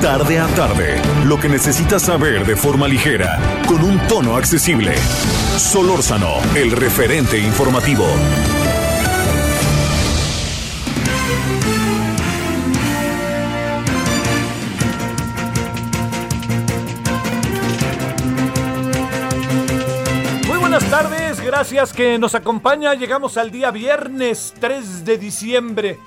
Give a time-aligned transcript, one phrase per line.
[0.00, 4.96] Tarde a tarde, lo que necesitas saber de forma ligera, con un tono accesible.
[5.58, 8.06] Solórzano, el referente informativo.
[20.46, 22.94] Muy buenas tardes, gracias que nos acompaña.
[22.94, 25.98] Llegamos al día viernes 3 de diciembre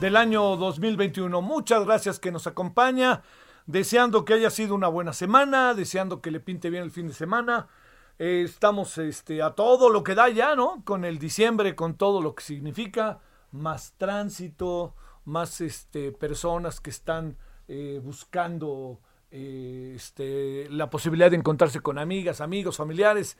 [0.00, 1.42] del año 2021.
[1.42, 3.20] Muchas gracias que nos acompaña.
[3.66, 7.14] Deseando que haya sido una buena semana, deseando que le pinte bien el fin de
[7.14, 7.68] semana.
[8.18, 10.82] Eh, estamos este, a todo lo que da ya, ¿no?
[10.84, 13.20] Con el diciembre, con todo lo que significa.
[13.50, 17.36] Más tránsito, más este, personas que están
[17.68, 23.38] eh, buscando eh, este, la posibilidad de encontrarse con amigas, amigos, familiares,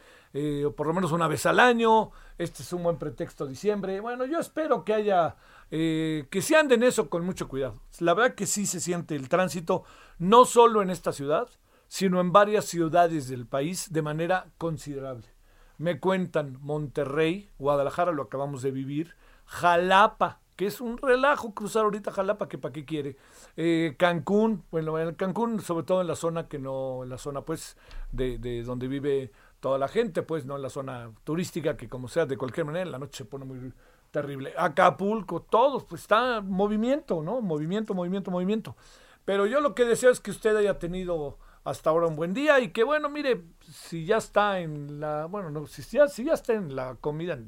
[0.67, 2.11] o por lo menos una vez al año.
[2.39, 4.01] Este es un buen pretexto diciembre.
[4.01, 5.36] Bueno, yo espero que haya,
[5.75, 7.81] eh, que se ande en eso con mucho cuidado.
[7.98, 9.84] La verdad que sí se siente el tránsito,
[10.19, 11.48] no solo en esta ciudad,
[11.89, 15.27] sino en varias ciudades del país de manera considerable.
[15.79, 22.12] Me cuentan Monterrey, Guadalajara, lo acabamos de vivir, Jalapa, que es un relajo cruzar ahorita
[22.12, 23.17] Jalapa, que para qué quiere.
[23.57, 27.47] Eh, Cancún, bueno, en Cancún, sobre todo en la zona que no, en la zona
[27.47, 27.79] pues
[28.12, 32.09] de, de, donde vive toda la gente, pues no en la zona turística, que como
[32.09, 33.73] sea, de cualquier manera, en la noche se pone muy
[34.12, 34.55] terrible.
[34.56, 37.41] Acapulco, todos, pues está movimiento, ¿no?
[37.41, 38.77] Movimiento, movimiento, movimiento.
[39.24, 42.60] Pero yo lo que deseo es que usted haya tenido hasta ahora un buen día
[42.60, 46.34] y que bueno, mire, si ya está en la, bueno, no, si ya, si ya
[46.34, 47.39] está en la comida,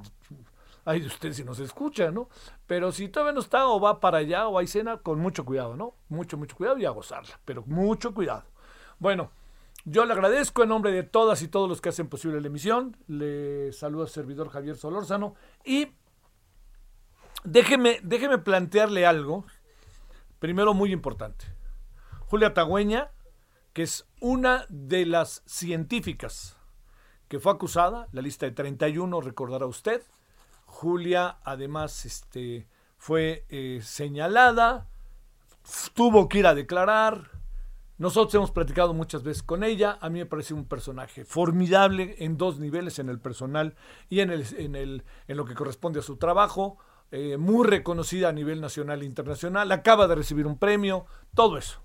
[0.84, 2.28] ay usted si nos escucha, ¿no?
[2.66, 5.76] Pero si todavía no está o va para allá o hay cena, con mucho cuidado,
[5.76, 5.94] ¿no?
[6.08, 8.44] Mucho, mucho cuidado y a gozarla, pero mucho cuidado.
[8.98, 9.32] Bueno,
[9.84, 12.96] yo le agradezco en nombre de todas y todos los que hacen posible la emisión.
[13.06, 15.88] Le saluda al servidor Javier Solórzano y
[17.44, 19.44] déjeme, déjeme plantearle algo,
[20.38, 21.46] primero muy importante.
[22.26, 23.10] Julia Tagüeña,
[23.72, 26.56] que es una de las científicas
[27.28, 30.02] que fue acusada, la lista de 31, recordará usted.
[30.66, 32.66] Julia, además, este,
[32.96, 34.88] fue eh, señalada,
[35.94, 37.30] tuvo que ir a declarar.
[37.96, 39.98] Nosotros hemos platicado muchas veces con ella.
[40.00, 43.76] A mí me parece un personaje formidable en dos niveles, en el personal
[44.08, 46.78] y en, el, en, el, en lo que corresponde a su trabajo.
[47.16, 49.70] Eh, muy reconocida a nivel nacional e internacional.
[49.70, 51.80] Acaba de recibir un premio, todo eso.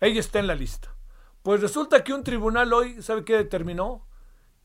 [0.00, 0.94] Ella está en la lista.
[1.42, 4.06] Pues resulta que un tribunal hoy, ¿sabe qué determinó?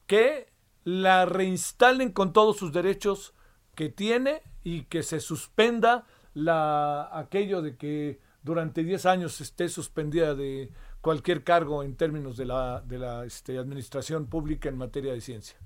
[0.05, 0.51] Que
[0.83, 3.33] la reinstalen con todos sus derechos
[3.73, 10.35] que tiene y que se suspenda la, aquello de que durante 10 años esté suspendida
[10.35, 15.21] de cualquier cargo en términos de la, de la este, administración pública en materia de
[15.21, 15.57] ciencia.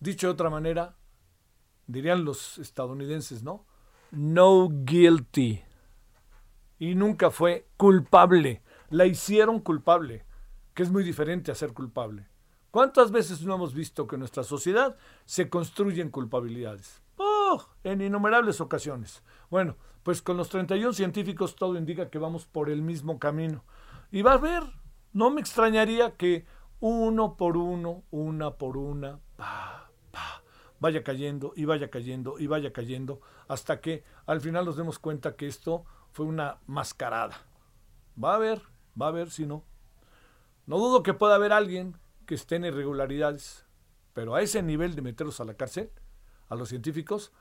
[0.00, 0.96] Dicho de otra manera,
[1.86, 3.64] dirían los estadounidenses, ¿no?
[4.10, 5.62] No guilty.
[6.78, 8.62] Y nunca fue culpable.
[8.90, 10.24] La hicieron culpable,
[10.74, 12.28] que es muy diferente a ser culpable.
[12.70, 17.02] ¿Cuántas veces no hemos visto que en nuestra sociedad se construyen culpabilidades?
[17.16, 19.22] Oh, en innumerables ocasiones.
[19.48, 23.64] Bueno, pues con los 31 científicos todo indica que vamos por el mismo camino.
[24.10, 24.62] Y va a ver,
[25.12, 26.46] no me extrañaría que
[26.80, 29.83] uno por uno, una por una, pa,
[30.80, 35.36] vaya cayendo y vaya cayendo y vaya cayendo hasta que al final nos demos cuenta
[35.36, 37.46] que esto fue una mascarada.
[38.22, 38.62] Va a haber,
[39.00, 39.64] va a haber si no.
[40.66, 41.96] No dudo que pueda haber alguien
[42.26, 43.66] que esté en irregularidades,
[44.12, 45.90] pero a ese nivel de meterlos a la cárcel,
[46.48, 47.32] a los científicos,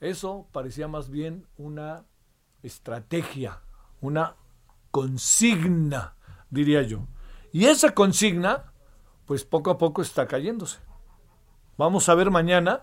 [0.00, 2.06] eso parecía más bien una
[2.62, 3.60] estrategia,
[4.00, 4.36] una
[4.90, 6.16] consigna,
[6.50, 7.06] diría yo.
[7.52, 8.72] Y esa consigna,
[9.26, 10.78] pues poco a poco está cayéndose.
[11.76, 12.82] Vamos a ver mañana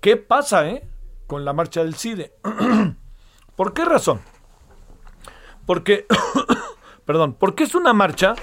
[0.00, 0.88] qué pasa ¿eh?
[1.26, 2.32] con la marcha del CIDE.
[3.56, 4.20] ¿Por qué razón?
[5.66, 6.06] Porque,
[7.04, 8.34] perdón, porque es una marcha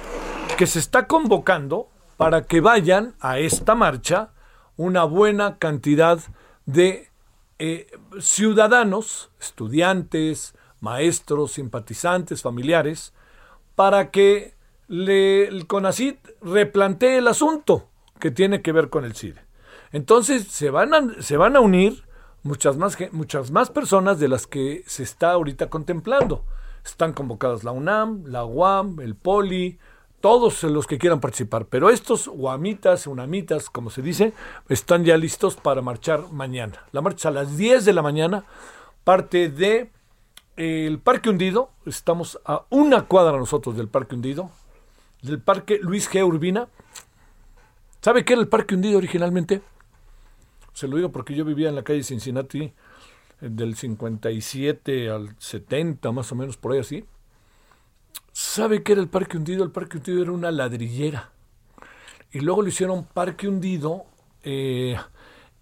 [0.57, 4.31] que se está convocando para que vayan a esta marcha
[4.75, 6.19] una buena cantidad
[6.65, 7.09] de
[7.59, 7.87] eh,
[8.19, 13.13] ciudadanos, estudiantes, maestros, simpatizantes, familiares,
[13.75, 14.55] para que
[14.87, 17.89] le, el CONACIT replantee el asunto
[18.19, 19.46] que tiene que ver con el CIDE.
[19.91, 22.03] Entonces se van a, se van a unir
[22.43, 26.45] muchas más, muchas más personas de las que se está ahorita contemplando.
[26.85, 29.77] Están convocadas la UNAM, la UAM, el POLI,
[30.21, 31.65] todos los que quieran participar.
[31.65, 34.33] Pero estos guamitas, unamitas, como se dice,
[34.69, 36.85] están ya listos para marchar mañana.
[36.91, 38.45] La marcha a las 10 de la mañana,
[39.03, 39.91] parte de
[40.55, 41.69] el Parque Hundido.
[41.85, 44.49] Estamos a una cuadra nosotros del Parque Hundido,
[45.21, 46.25] del Parque Luis G.
[46.25, 46.67] Urbina.
[48.01, 49.61] ¿Sabe qué era el Parque Hundido originalmente?
[50.77, 52.71] Se lo digo porque yo vivía en la calle Cincinnati eh,
[53.41, 57.03] del 57 al 70, más o menos por ahí así.
[58.31, 59.63] ¿Sabe qué era el Parque Hundido?
[59.63, 61.31] El Parque Hundido era una ladrillera.
[62.31, 64.05] Y luego lo hicieron Parque Hundido
[64.43, 64.95] eh,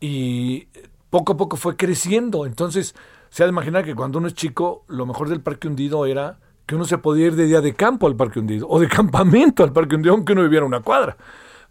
[0.02, 0.68] y
[1.10, 2.46] poco a poco fue creciendo.
[2.46, 2.94] Entonces,
[3.30, 6.40] se ha de imaginar que cuando uno es chico, lo mejor del Parque Hundido era
[6.66, 9.64] que uno se podía ir de día de campo al Parque Hundido o de campamento
[9.64, 11.16] al Parque Hundido, aunque uno viviera una cuadra.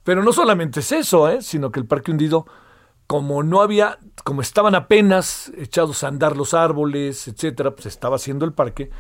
[0.03, 1.43] Pero no solamente es eso, ¿eh?
[1.43, 2.47] sino que el Parque Hundido
[3.07, 8.45] como no había, como estaban apenas echados a andar los árboles, etcétera, pues estaba haciendo
[8.45, 8.91] el parque,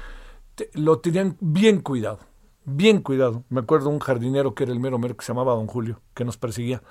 [0.74, 2.20] lo tenían bien cuidado,
[2.64, 3.44] bien cuidado.
[3.48, 6.24] Me acuerdo un jardinero que era el mero mero que se llamaba Don Julio, que
[6.24, 6.82] nos perseguía,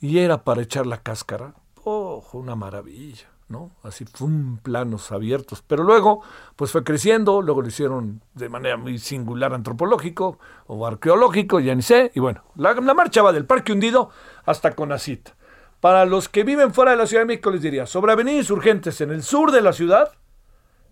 [0.00, 1.54] y era para echar la cáscara.
[1.84, 3.28] ¡Oh, una maravilla!
[3.48, 3.70] ¿no?
[3.82, 5.62] Así, fum, planos abiertos.
[5.66, 6.22] Pero luego,
[6.54, 11.82] pues fue creciendo, luego lo hicieron de manera muy singular antropológico o arqueológico, ya ni
[11.82, 12.12] sé.
[12.14, 14.10] Y bueno, la, la marcha va del Parque Hundido
[14.44, 15.34] hasta Conacita.
[15.80, 19.00] Para los que viven fuera de la Ciudad de México les diría, sobre Avenida Insurgentes
[19.00, 20.12] en el sur de la ciudad,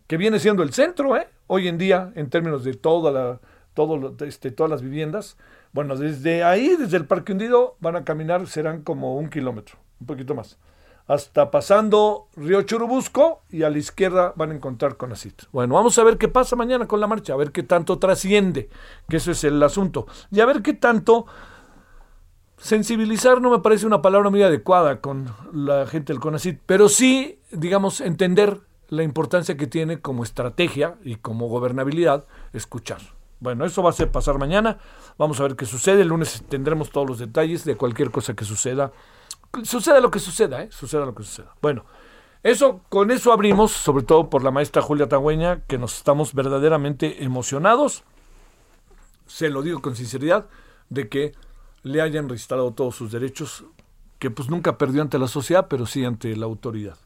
[0.06, 1.28] que viene siendo el centro, ¿eh?
[1.48, 5.36] hoy en día, en términos de este, todas las viviendas.
[5.72, 10.06] Bueno, desde ahí, desde el Parque Hundido, van a caminar, serán como un kilómetro, un
[10.06, 10.58] poquito más.
[11.08, 15.42] Hasta pasando Río Churubusco y a la izquierda van a encontrar Conacit.
[15.52, 18.68] Bueno, vamos a ver qué pasa mañana con la marcha, a ver qué tanto trasciende,
[19.08, 20.06] que eso es el asunto.
[20.32, 21.26] Y a ver qué tanto
[22.58, 27.40] sensibilizar no me parece una palabra muy adecuada con la gente del CONACIT, pero sí,
[27.50, 33.00] digamos, entender la importancia que tiene como estrategia y como gobernabilidad escuchar.
[33.40, 34.78] Bueno, eso va a ser pasar mañana.
[35.18, 36.02] Vamos a ver qué sucede.
[36.02, 38.92] El lunes tendremos todos los detalles de cualquier cosa que suceda.
[39.62, 40.68] Suceda lo que suceda, ¿eh?
[40.70, 41.54] Suceda lo que suceda.
[41.60, 41.84] Bueno,
[42.42, 47.24] eso, con eso abrimos, sobre todo por la maestra Julia Tagüeña, que nos estamos verdaderamente
[47.24, 48.04] emocionados.
[49.26, 50.46] Se lo digo con sinceridad,
[50.88, 51.32] de que
[51.86, 53.64] le hayan restaurado todos sus derechos,
[54.18, 56.96] que pues nunca perdió ante la sociedad, pero sí ante la autoridad.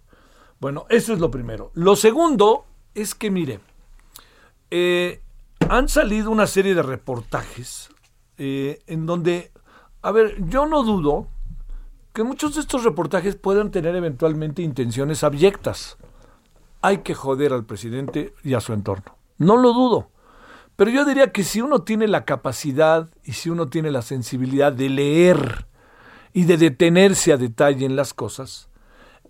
[0.58, 1.70] Bueno, eso es lo primero.
[1.74, 3.60] Lo segundo es que, mire,
[4.70, 5.20] eh,
[5.68, 7.90] han salido una serie de reportajes
[8.38, 9.52] eh, en donde,
[10.00, 11.28] a ver, yo no dudo
[12.14, 15.98] que muchos de estos reportajes puedan tener eventualmente intenciones abyectas.
[16.80, 19.14] Hay que joder al presidente y a su entorno.
[19.36, 20.10] No lo dudo.
[20.80, 24.72] Pero yo diría que si uno tiene la capacidad y si uno tiene la sensibilidad
[24.72, 25.66] de leer
[26.32, 28.70] y de detenerse a detalle en las cosas,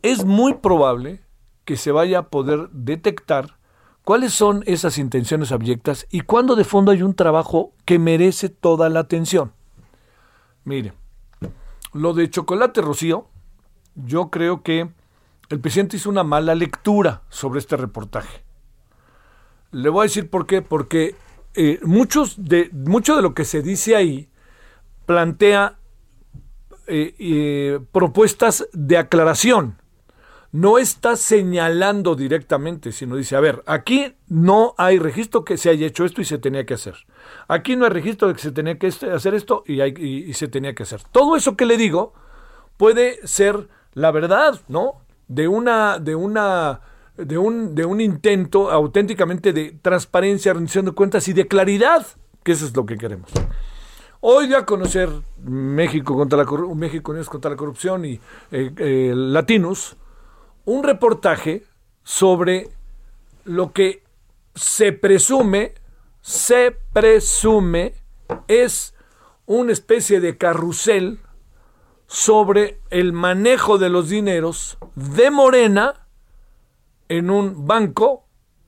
[0.02, 1.24] es muy probable
[1.64, 3.58] que se vaya a poder detectar
[4.04, 8.88] cuáles son esas intenciones abyectas y cuándo de fondo hay un trabajo que merece toda
[8.88, 9.50] la atención.
[10.62, 10.92] Mire,
[11.92, 13.26] lo de Chocolate Rocío,
[13.96, 14.88] yo creo que
[15.48, 18.44] el presidente hizo una mala lectura sobre este reportaje.
[19.72, 21.16] Le voy a decir por qué, porque
[21.54, 24.28] eh, muchos de, mucho de lo que se dice ahí
[25.06, 25.78] plantea
[26.86, 29.76] eh, eh, propuestas de aclaración.
[30.52, 35.86] No está señalando directamente, sino dice, a ver, aquí no hay registro que se haya
[35.86, 36.94] hecho esto y se tenía que hacer.
[37.46, 40.48] Aquí no hay registro de que se tenía que hacer esto y, hay, y se
[40.48, 41.02] tenía que hacer.
[41.12, 42.14] Todo eso que le digo
[42.76, 45.02] puede ser la verdad, ¿no?
[45.28, 46.80] De una, de una
[47.24, 52.06] de un, de un intento auténticamente de transparencia, rendición de cuentas y de claridad,
[52.42, 53.30] que eso es lo que queremos.
[54.20, 55.08] Hoy a conocer
[55.42, 59.96] México contra la México Unidos contra la corrupción y eh, eh, Latinos,
[60.66, 61.64] un reportaje
[62.02, 62.68] sobre
[63.44, 64.02] lo que
[64.54, 65.74] se presume,
[66.20, 67.94] se presume
[68.46, 68.94] es
[69.46, 71.18] una especie de carrusel
[72.06, 75.99] sobre el manejo de los dineros de Morena
[77.10, 78.24] en un banco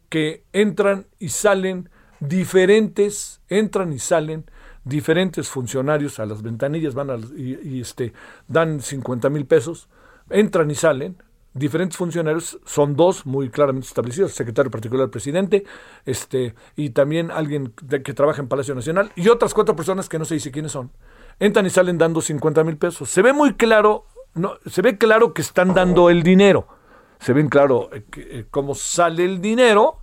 [0.09, 4.45] que entran y salen diferentes, entran y salen
[4.85, 8.13] diferentes funcionarios a las ventanillas, van y, este,
[8.49, 9.89] dan 50 mil pesos,
[10.29, 11.23] entran y salen,
[11.55, 15.65] diferentes funcionarios, son dos muy claramente establecidos, secretario particular presidente,
[16.05, 17.73] este, y también alguien
[18.05, 20.91] que trabaja en Palacio Nacional, y otras cuatro personas que no se dice quiénes son,
[21.39, 23.09] entran y salen dando 50 mil pesos.
[23.09, 26.82] Se ve muy claro, no, se ve claro que están dando el dinero
[27.23, 30.01] se ven claro eh, eh, cómo sale el dinero,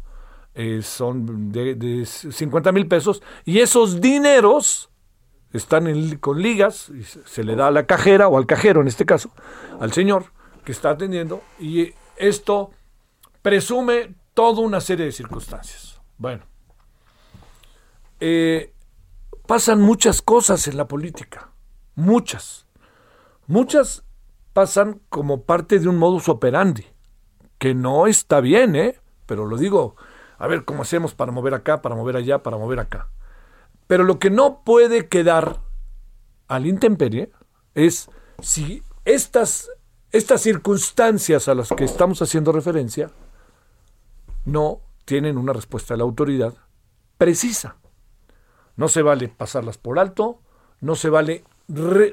[0.55, 4.89] eh, son de, 50 mil pesos, y esos dineros
[5.51, 9.05] están con ligas, y se, le da a la cajera, o al cajero en este
[9.05, 9.31] caso,
[9.81, 10.27] al señor
[10.63, 12.71] que está atendiendo, y esto
[13.41, 15.99] presume toda una serie de circunstancias.
[16.17, 16.43] Bueno,
[19.45, 21.51] pasan muchas cosas en la política,
[21.95, 22.65] muchas.
[23.47, 24.03] Muchas
[24.53, 26.85] pasan como parte de un modus operandi,
[27.59, 28.99] que no está bien, ¿eh?
[29.25, 29.95] Pero lo digo,
[30.39, 33.09] a ver cómo hacemos para mover acá, para mover allá, para mover acá.
[33.85, 35.59] Pero lo que no puede quedar
[36.47, 37.31] al intemperie
[37.75, 38.09] es
[38.41, 39.69] si estas,
[40.11, 43.11] estas circunstancias a las que estamos haciendo referencia
[44.45, 46.55] no tienen una respuesta de la autoridad
[47.17, 47.77] precisa.
[48.77, 50.39] No se vale pasarlas por alto,
[50.79, 51.43] no se vale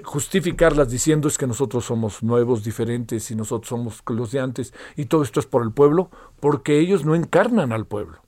[0.04, 5.06] justificarlas diciendo es que nosotros somos nuevos, diferentes y nosotros somos los de antes y
[5.06, 6.10] todo esto es por el pueblo,
[6.40, 8.18] porque ellos no encarnan al pueblo.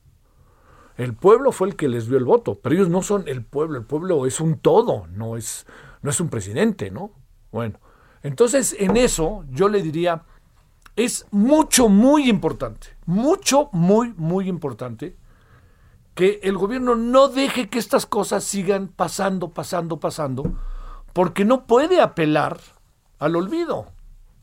[0.96, 3.78] El pueblo fue el que les dio el voto, pero ellos no son el pueblo,
[3.78, 5.66] el pueblo es un todo, no es,
[6.02, 7.12] no es un presidente, ¿no?
[7.52, 7.78] Bueno,
[8.22, 10.24] entonces en eso yo le diría,
[10.96, 15.16] es mucho, muy importante, mucho, muy, muy importante
[16.14, 20.58] que el gobierno no deje que estas cosas sigan pasando, pasando, pasando,
[21.18, 22.60] porque no puede apelar
[23.18, 23.86] al olvido.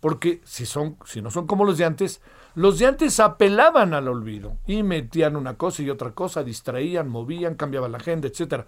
[0.02, 2.22] Porque si, son, si no son como los de antes,
[2.54, 7.56] los de antes apelaban al olvido y metían una cosa y otra cosa, distraían, movían,
[7.56, 8.66] cambiaban la agenda, etcétera.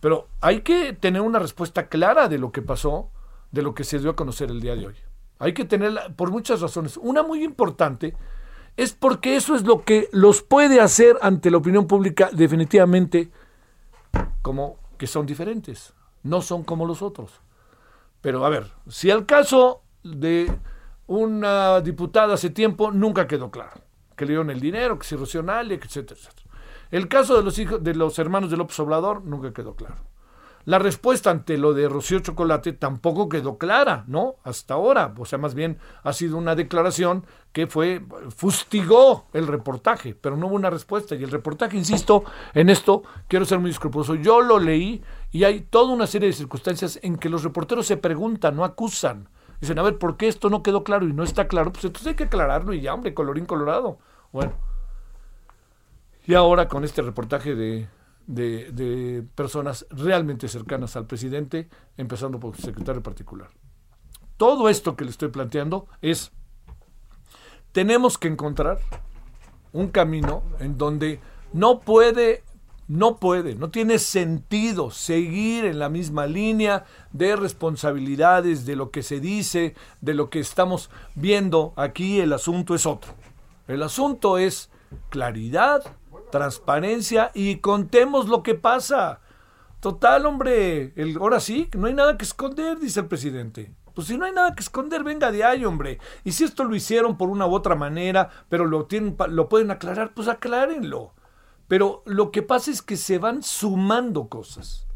[0.00, 3.12] Pero hay que tener una respuesta clara de lo que pasó,
[3.52, 4.96] de lo que se dio a conocer el día de hoy.
[5.38, 6.96] Hay que tenerla por muchas razones.
[6.96, 8.16] Una muy importante
[8.76, 13.30] es porque eso es lo que los puede hacer ante la opinión pública definitivamente
[14.42, 15.94] como que son diferentes,
[16.24, 17.43] no son como los otros.
[18.24, 20.50] Pero a ver, si el caso de
[21.06, 23.82] una diputada hace tiempo nunca quedó claro,
[24.16, 26.48] que le dieron el dinero, que si roció etcétera, etcétera.
[26.90, 29.96] El caso de los hijos de los hermanos de López Obrador nunca quedó claro.
[30.64, 34.36] La respuesta ante lo de Rocío Chocolate tampoco quedó clara, ¿no?
[34.42, 35.12] Hasta ahora.
[35.18, 38.02] O sea, más bien ha sido una declaración que fue,
[38.34, 41.14] fustigó el reportaje, pero no hubo una respuesta.
[41.14, 44.14] Y el reportaje, insisto, en esto quiero ser muy escrupuloso.
[44.14, 45.02] Yo lo leí
[45.34, 49.28] y hay toda una serie de circunstancias en que los reporteros se preguntan, no acusan.
[49.60, 51.72] Dicen, a ver, ¿por qué esto no quedó claro y no está claro?
[51.72, 53.98] Pues entonces hay que aclararlo y ya, hombre, colorín colorado.
[54.32, 54.52] Bueno.
[56.26, 57.88] Y ahora con este reportaje de
[58.26, 63.50] de, personas realmente cercanas al presidente, empezando por su secretario particular.
[64.36, 66.32] Todo esto que le estoy planteando es,
[67.72, 68.78] tenemos que encontrar
[69.72, 71.20] un camino en donde
[71.52, 72.42] no puede,
[72.86, 79.02] no puede, no tiene sentido seguir en la misma línea de responsabilidades, de lo que
[79.02, 83.12] se dice, de lo que estamos viendo aquí, el asunto es otro.
[83.66, 84.70] El asunto es
[85.08, 85.82] claridad,
[86.30, 89.20] transparencia y contemos lo que pasa.
[89.80, 93.74] Total, hombre, el, ahora sí, no hay nada que esconder, dice el presidente.
[93.94, 96.00] Pues si no hay nada que esconder, venga de ahí, hombre.
[96.24, 99.70] Y si esto lo hicieron por una u otra manera, pero lo, tienen, lo pueden
[99.70, 101.13] aclarar, pues aclárenlo.
[101.68, 104.86] Pero lo que pasa es que se van sumando cosas.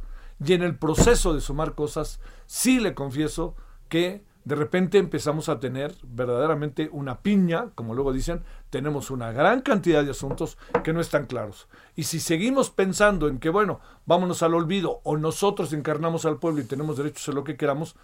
[0.45, 3.57] Y en el proceso de sumar cosas, sí le confieso
[3.89, 9.61] que de repente empezamos a tener verdaderamente una piña, como luego dicen, tenemos una gran
[9.61, 11.69] cantidad de asuntos que no están claros.
[11.97, 16.63] Y si seguimos pensando en que, bueno, vámonos al olvido o nosotros encarnamos al pueblo
[16.63, 17.95] y tenemos derechos a lo que queramos,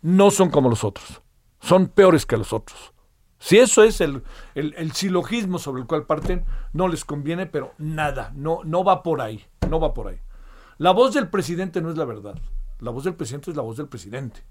[0.00, 1.20] no son como los otros,
[1.60, 2.94] son peores que los otros.
[3.40, 4.22] Si eso es el,
[4.54, 6.44] el, silogismo sobre el cual parten,
[6.74, 10.20] no les conviene, pero nada, no, no va por ahí, no va por ahí.
[10.76, 12.38] La voz del presidente no es la verdad,
[12.80, 14.42] la voz del presidente es la voz del presidente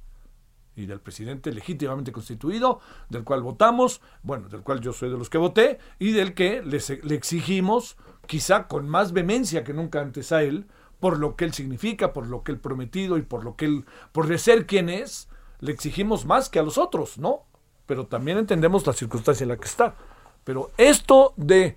[0.75, 2.79] y del presidente legítimamente constituido,
[3.09, 6.63] del cual votamos, bueno, del cual yo soy de los que voté, y del que
[6.63, 6.77] le,
[7.15, 10.65] exigimos, quizá con más vehemencia que nunca antes a él,
[10.99, 13.85] por lo que él significa, por lo que él prometido y por lo que él,
[14.11, 15.29] por de ser quien es,
[15.59, 17.45] le exigimos más que a los otros, ¿no?
[17.89, 19.95] Pero también entendemos la circunstancia en la que está.
[20.43, 21.75] Pero esto de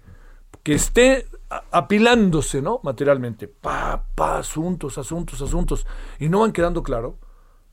[0.62, 1.26] que esté
[1.70, 2.80] apilándose, ¿no?
[2.82, 5.86] Materialmente, pa, pa, asuntos, asuntos, asuntos,
[6.18, 7.16] y no van quedando claro,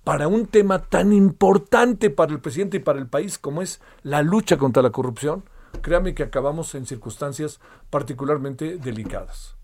[0.06, 4.22] para un tema tan importante para el presidente y para el país como es la
[4.22, 5.44] lucha contra la corrupción,
[5.82, 9.58] créame que acabamos en circunstancias particularmente delicadas.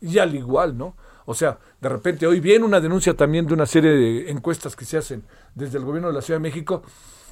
[0.00, 0.96] Y al igual, ¿no?
[1.26, 4.84] O sea, de repente hoy viene una denuncia también de una serie de encuestas que
[4.84, 5.24] se hacen
[5.56, 6.84] desde el gobierno de la Ciudad de México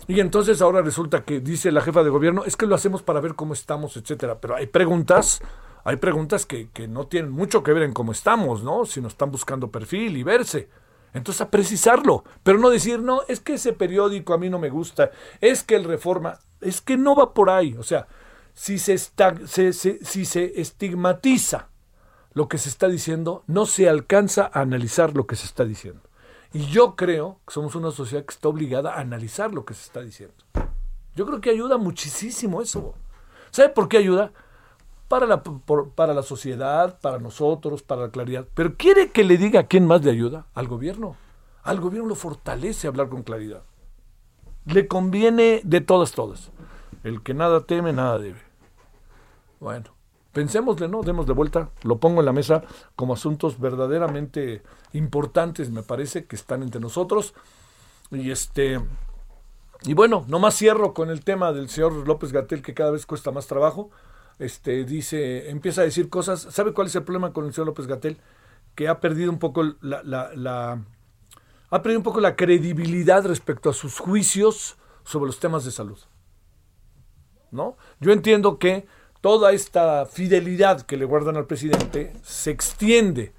[0.09, 3.21] y entonces ahora resulta que dice la jefa de gobierno, es que lo hacemos para
[3.21, 4.41] ver cómo estamos, etcétera.
[4.41, 5.41] Pero hay preguntas,
[5.85, 8.85] hay preguntas que, que no tienen mucho que ver en cómo estamos, ¿no?
[8.85, 10.69] Si nos están buscando perfil y verse.
[11.15, 14.71] Entonces a precisarlo, pero no decir, no, es que ese periódico a mí no me
[14.71, 17.75] gusta, es que el reforma, es que no va por ahí.
[17.79, 18.07] O sea,
[18.55, 21.69] si se, si se estigmatiza
[22.33, 26.01] lo que se está diciendo, no se alcanza a analizar lo que se está diciendo.
[26.53, 29.85] Y yo creo que somos una sociedad que está obligada a analizar lo que se
[29.85, 30.35] está diciendo.
[31.15, 32.95] Yo creo que ayuda muchísimo eso.
[33.51, 34.33] ¿Sabe por qué ayuda?
[35.09, 38.47] Para la, para la sociedad, para nosotros, para la claridad.
[38.55, 40.47] Pero quiere que le diga a quién más le ayuda?
[40.55, 41.17] Al gobierno.
[41.63, 43.63] Al gobierno lo fortalece hablar con claridad.
[44.65, 46.51] Le conviene de todas, todas.
[47.05, 48.41] El que nada teme, nada debe.
[49.61, 49.91] Bueno,
[50.33, 51.03] pensémosle, ¿no?
[51.03, 52.63] Demos de vuelta, lo pongo en la mesa
[52.97, 54.63] como asuntos verdaderamente
[54.93, 57.35] importantes, me parece, que están entre nosotros.
[58.11, 58.81] Y este.
[59.85, 63.31] Y bueno, nomás cierro con el tema del señor López Gatel, que cada vez cuesta
[63.31, 63.91] más trabajo.
[64.39, 66.41] Este dice, empieza a decir cosas.
[66.41, 68.19] ¿Sabe cuál es el problema con el señor López Gatel?
[68.75, 70.83] Que ha perdido un poco la, la
[71.73, 75.99] ha perdido un poco la credibilidad respecto a sus juicios sobre los temas de salud.
[77.51, 77.79] ¿No?
[77.99, 78.87] Yo entiendo que
[79.23, 83.33] toda esta fidelidad que le guardan al presidente se extiende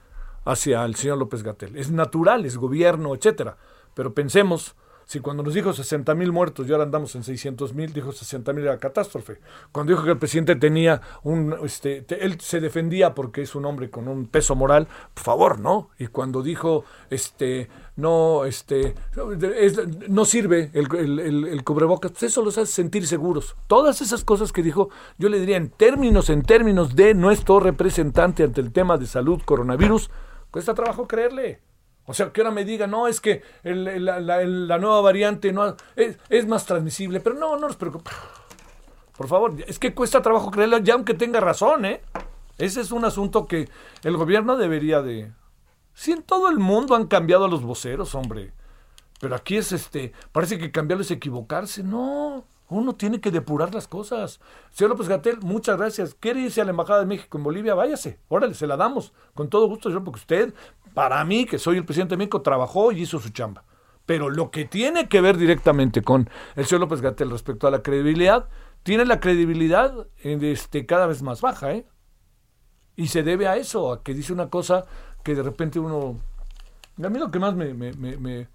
[0.46, 1.78] hacia el señor López Gatel.
[1.78, 3.58] Es natural, es gobierno, etcétera.
[3.94, 7.94] Pero pensemos si cuando nos dijo 60 mil muertos y ahora andamos en 600 mil,
[7.94, 9.40] dijo 60 mil era catástrofe.
[9.72, 13.90] Cuando dijo que el presidente tenía un, este, él se defendía porque es un hombre
[13.90, 15.90] con un peso moral, por favor, ¿no?
[16.00, 18.96] Y cuando dijo, este, no, este,
[20.10, 23.56] no sirve el, el, cubrebocas, pues eso los hace sentir seguros.
[23.68, 28.44] Todas esas cosas que dijo, yo le diría en términos, en términos de nuestro representante
[28.44, 30.10] ante el tema de salud coronavirus,
[30.52, 31.62] cuesta trabajo creerle.
[32.06, 36.66] O sea, que ahora me diga, no, es que la, nueva variante no es, más
[36.66, 37.78] transmisible, pero no, no nos.
[37.78, 42.02] Por favor, es que cuesta trabajo creerlo, ya aunque tenga razón, ¿eh?
[42.58, 43.70] Ese es un asunto que
[44.04, 45.32] el gobierno debería de...
[45.94, 48.52] Si en todo el mundo han cambiado a los voceros, hombre.
[49.20, 51.84] Pero aquí es este, parece que cambiarlo es equivocarse.
[51.84, 54.40] No, uno tiene que depurar las cosas.
[54.72, 56.16] Señor López Gatel, muchas gracias.
[56.20, 57.76] ¿Quiere irse a la Embajada de México en Bolivia?
[57.76, 58.20] Váyase.
[58.28, 59.14] Órale, se la damos.
[59.34, 60.54] Con todo gusto, yo, porque usted
[60.94, 63.64] para mí, que soy el presidente de México, trabajó y hizo su chamba.
[64.06, 67.82] Pero lo que tiene que ver directamente con el señor López Gatel respecto a la
[67.82, 68.50] credibilidad,
[68.84, 71.88] tiene la credibilidad este, cada vez más baja, ¿eh?
[72.96, 74.86] Y se debe a eso, a que dice una cosa
[75.24, 76.20] que de repente uno...
[77.02, 78.48] A mí lo que más me, me, me, me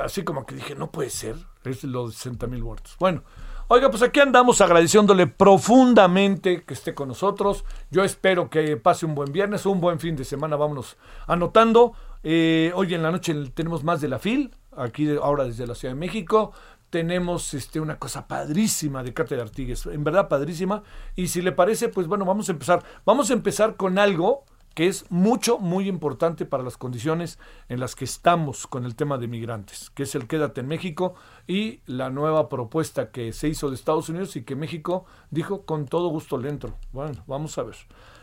[0.00, 2.96] así como que dije, no puede ser, es los 60 mil muertos.
[3.00, 3.24] Bueno,
[3.66, 7.64] Oiga, pues aquí andamos agradeciéndole profundamente que esté con nosotros.
[7.90, 10.56] Yo espero que pase un buen viernes, un buen fin de semana.
[10.56, 11.94] Vámonos anotando.
[12.22, 15.94] Eh, hoy en la noche tenemos más de la FIL, aquí ahora desde la Ciudad
[15.94, 16.52] de México.
[16.90, 20.82] Tenemos este, una cosa padrísima de Cátedra Artigues, en verdad padrísima.
[21.16, 22.84] Y si le parece, pues bueno, vamos a empezar.
[23.06, 27.94] Vamos a empezar con algo que es mucho, muy importante para las condiciones en las
[27.94, 31.14] que estamos con el tema de migrantes, que es el Quédate en México
[31.46, 35.86] y la nueva propuesta que se hizo de Estados Unidos y que México dijo con
[35.86, 36.74] todo gusto le entro.
[36.92, 37.76] Bueno, vamos a ver.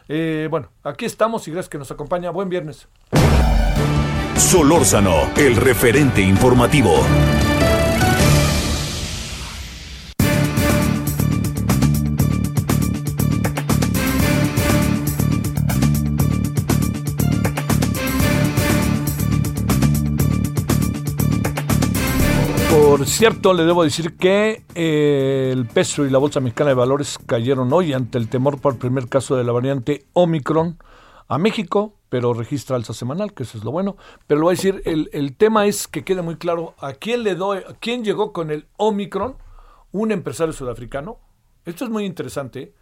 [0.07, 2.31] Eh, bueno, aquí estamos y gracias que nos acompaña.
[2.31, 2.87] Buen viernes.
[4.35, 6.95] Solórzano, el referente informativo.
[23.01, 27.17] Por cierto, le debo decir que eh, el peso y la bolsa mexicana de valores
[27.25, 30.77] cayeron hoy ante el temor por el primer caso de la variante Omicron
[31.27, 33.97] a México, pero registra alza semanal, que eso es lo bueno.
[34.27, 37.33] Pero lo voy a decir, el, tema es que quede muy claro a quién le
[37.33, 39.35] doy, a quién llegó con el Omicron,
[39.91, 41.17] un empresario sudafricano.
[41.65, 42.75] Esto es muy interesante,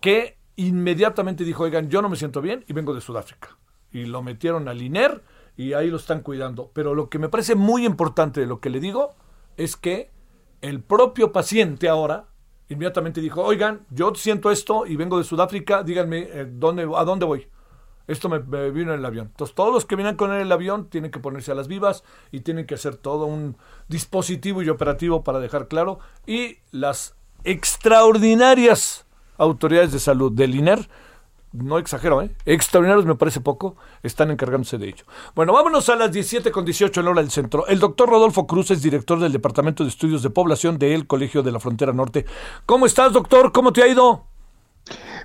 [0.00, 3.56] que inmediatamente dijo, oigan, yo no me siento bien y vengo de Sudáfrica.
[3.92, 5.22] Y lo metieron al INER
[5.56, 6.72] y ahí lo están cuidando.
[6.74, 9.14] Pero lo que me parece muy importante de lo que le digo
[9.60, 10.10] es que
[10.62, 12.28] el propio paciente ahora
[12.70, 17.26] inmediatamente dijo, oigan, yo siento esto y vengo de Sudáfrica, díganme eh, dónde, a dónde
[17.26, 17.46] voy.
[18.06, 18.38] Esto me,
[18.70, 19.26] vino en el avión.
[19.26, 22.40] Entonces todos los que vienen con el avión tienen que ponerse a las vivas y
[22.40, 23.56] tienen que hacer todo un
[23.88, 25.98] dispositivo y operativo para dejar claro.
[26.26, 30.88] Y las extraordinarias autoridades de salud del INER
[31.52, 32.30] no exagero, ¿eh?
[32.44, 35.04] extraordinarios me parece poco, están encargándose de ello.
[35.34, 37.66] Bueno, vámonos a las 17 con 18 en hora del centro.
[37.66, 41.52] El doctor Rodolfo Cruz es director del Departamento de Estudios de Población del Colegio de
[41.52, 42.24] la Frontera Norte.
[42.66, 43.52] ¿Cómo estás, doctor?
[43.52, 44.24] ¿Cómo te ha ido?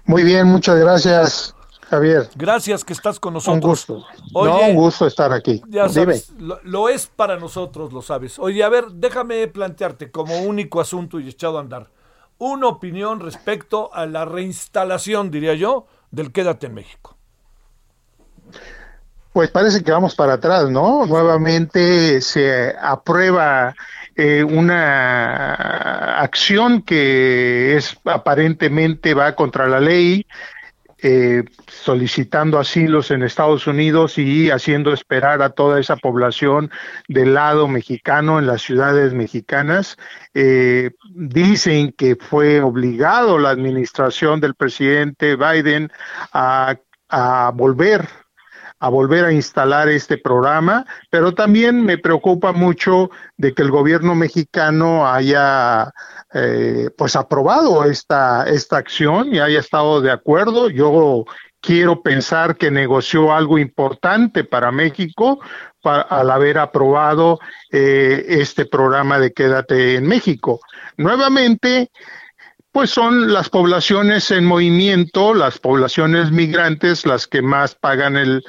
[0.06, 1.56] Muy bien, muchas gracias,
[1.90, 2.30] Javier.
[2.36, 3.64] Gracias que estás con nosotros.
[3.64, 4.06] Un gusto.
[4.34, 5.62] no, un gusto estar aquí.
[5.68, 8.40] Ya sabes, lo, lo, es para nosotros, lo sabes.
[8.40, 11.90] Oye, a ver, déjame plantearte como único asunto y echado a andar
[12.38, 17.17] una opinión respecto a la reinstalación, diría yo, del Quédate en México?
[19.34, 21.06] Pues parece que vamos para atrás, ¿no?
[21.06, 23.75] Nuevamente se aprueba
[24.15, 30.25] eh, una acción que es aparentemente va contra la ley,
[31.01, 36.71] eh, solicitando asilos en Estados Unidos y haciendo esperar a toda esa población
[37.08, 39.97] del lado mexicano en las ciudades mexicanas.
[40.34, 45.91] Eh, dicen que fue obligado la administración del presidente Biden
[46.34, 46.77] a,
[47.10, 48.08] a volver
[48.80, 54.16] a volver a instalar este programa, pero también me preocupa mucho de que el gobierno
[54.16, 55.92] mexicano haya
[56.34, 60.70] eh, pues aprobado esta, esta acción y haya estado de acuerdo.
[60.70, 61.26] Yo
[61.62, 65.40] quiero pensar que negoció algo importante para México
[65.84, 67.40] al haber aprobado
[67.72, 70.60] eh, este programa de Quédate en México.
[70.98, 71.92] Nuevamente,
[72.76, 78.44] pues son las poblaciones en movimiento, las poblaciones migrantes, las que más pagan el,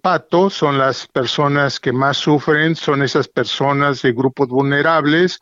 [0.00, 5.38] pato, son las personas que más sufren, son esas personas de grupos vulnerables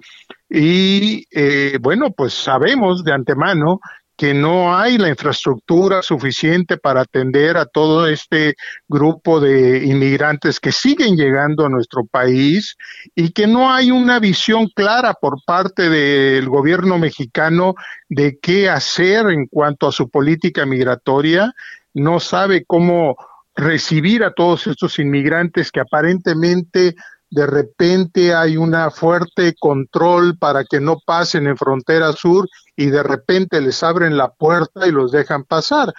[0.51, 3.79] y eh, bueno, pues sabemos de antemano
[4.17, 8.55] que no hay la infraestructura suficiente para atender a todo este
[8.89, 12.77] grupo de inmigrantes que siguen llegando a nuestro país
[13.15, 17.75] y que no hay una visión clara por parte del gobierno mexicano
[18.09, 21.53] de qué hacer en cuanto a su política migratoria,
[21.93, 23.17] no sabe cómo
[23.55, 26.95] recibir a todos estos inmigrantes que aparentemente
[27.31, 33.03] de repente hay una fuerte control para que no pasen en frontera sur y de
[33.03, 35.93] repente les abren la puerta y los dejan pasar.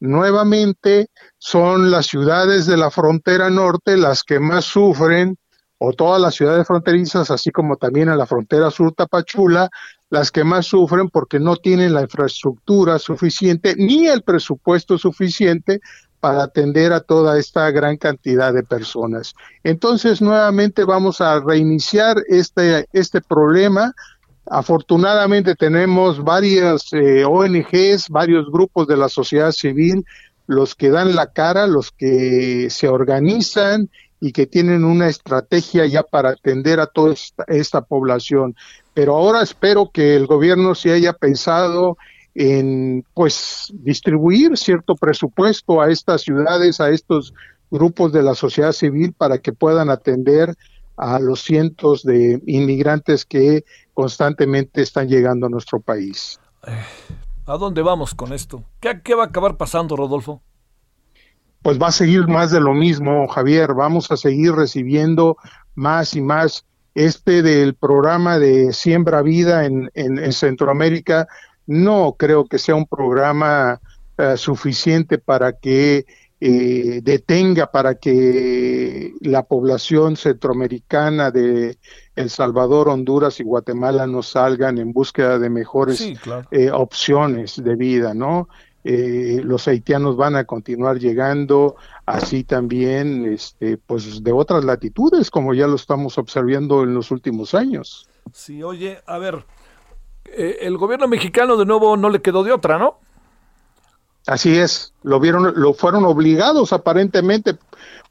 [0.00, 5.38] Nuevamente son las ciudades de la frontera norte las que más sufren,
[5.78, 9.68] o todas las ciudades fronterizas, así como también en la frontera sur Tapachula,
[10.08, 15.80] las que más sufren porque no tienen la infraestructura suficiente ni el presupuesto suficiente
[16.24, 19.34] para atender a toda esta gran cantidad de personas.
[19.62, 23.92] Entonces, nuevamente vamos a reiniciar este, este problema.
[24.46, 30.06] Afortunadamente tenemos varias eh, ONGs, varios grupos de la sociedad civil,
[30.46, 36.04] los que dan la cara, los que se organizan y que tienen una estrategia ya
[36.04, 38.56] para atender a toda esta, esta población.
[38.94, 41.98] Pero ahora espero que el gobierno se haya pensado
[42.34, 47.32] en pues distribuir cierto presupuesto a estas ciudades, a estos
[47.70, 50.54] grupos de la sociedad civil para que puedan atender
[50.96, 56.38] a los cientos de inmigrantes que constantemente están llegando a nuestro país.
[56.66, 56.72] Eh,
[57.46, 58.64] ¿A dónde vamos con esto?
[58.80, 60.40] ¿Qué, qué va a acabar pasando, Rodolfo?
[61.62, 63.74] Pues va a seguir más de lo mismo, Javier.
[63.74, 65.36] Vamos a seguir recibiendo
[65.74, 66.64] más y más.
[66.94, 71.26] Este del programa de Siembra Vida en, en Centroamérica
[71.66, 73.80] no creo que sea un programa
[74.16, 76.06] eh, suficiente para que
[76.40, 81.78] eh, detenga, para que la población centroamericana de
[82.14, 86.12] El Salvador, Honduras y Guatemala no salgan en búsqueda de mejores
[86.50, 88.48] eh, opciones de vida, ¿no?
[88.86, 95.66] los haitianos van a continuar llegando, así también, este, pues de otras latitudes, como ya
[95.66, 98.06] lo estamos observando en los últimos años.
[98.32, 99.46] Sí, oye, a ver,
[100.26, 102.98] eh, el gobierno mexicano de nuevo no le quedó de otra, ¿no?
[104.26, 107.56] Así es, lo vieron, lo fueron obligados aparentemente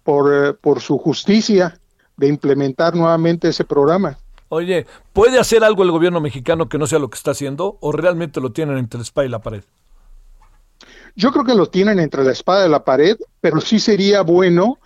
[0.04, 1.80] por, eh, por su justicia
[2.18, 4.18] de implementar nuevamente ese programa.
[4.50, 7.92] Oye, ¿puede hacer algo el gobierno mexicano que no sea lo que está haciendo o
[7.92, 9.64] realmente lo tienen entre la espada y la pared?
[11.16, 14.78] Yo creo que lo tienen entre la espada y la pared, pero sí sería bueno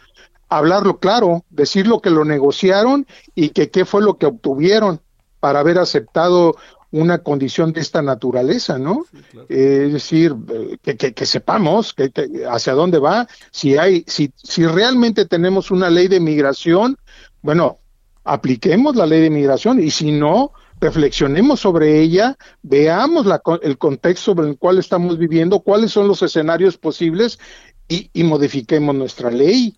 [0.49, 5.01] hablarlo claro, decir lo que lo negociaron y que qué fue lo que obtuvieron
[5.39, 6.55] para haber aceptado
[6.99, 9.05] una condición de esta naturaleza, ¿no?
[9.49, 10.36] es decir,
[10.81, 12.12] que, que, sepamos que,
[12.49, 16.97] hacia dónde va, si hay, si, si realmente tenemos una ley de migración,
[17.41, 17.77] bueno,
[18.23, 24.33] apliquemos la ley de migración y si no, reflexionemos sobre ella, veamos la, el contexto
[24.33, 27.39] sobre el cual estamos viviendo, cuáles son los escenarios posibles
[27.88, 29.75] y, y modifiquemos nuestra ley.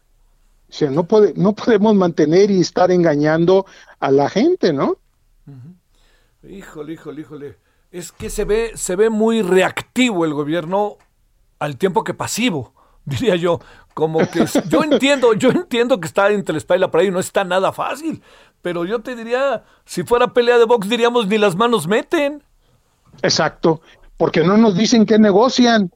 [0.69, 3.65] O sea, no, puede, no podemos mantener y estar engañando
[3.99, 4.97] a la gente, ¿no?
[6.43, 7.57] Híjole, híjole, híjole.
[7.91, 10.97] Es que se ve, se ve muy reactivo el gobierno
[11.57, 12.73] al tiempo que pasivo,
[13.05, 13.59] diría yo.
[13.93, 17.11] Como que yo entiendo, yo entiendo que está entre la espalda y la pared y
[17.11, 18.21] no está nada fácil.
[18.61, 22.43] Pero yo te diría, si fuera pelea de box, diríamos ni las manos meten.
[23.21, 23.81] Exacto,
[24.17, 25.91] porque no nos dicen qué negocian.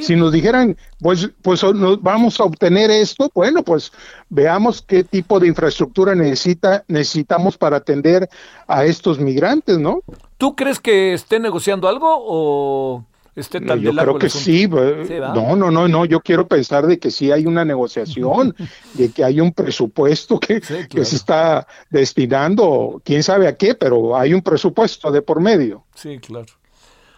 [0.00, 1.62] Si nos dijeran, pues, pues
[2.00, 3.92] vamos a obtener esto, bueno, pues
[4.28, 8.28] veamos qué tipo de infraestructura necesita, necesitamos para atender
[8.66, 10.00] a estos migrantes, ¿no?
[10.38, 15.70] ¿Tú crees que esté negociando algo o esté tan Yo creo que sí, no, no,
[15.70, 18.54] no, no, yo quiero pensar de que sí hay una negociación,
[18.94, 24.16] de que hay un presupuesto que, que se está destinando, quién sabe a qué, pero
[24.16, 25.84] hay un presupuesto de por medio.
[25.94, 26.46] Sí, claro.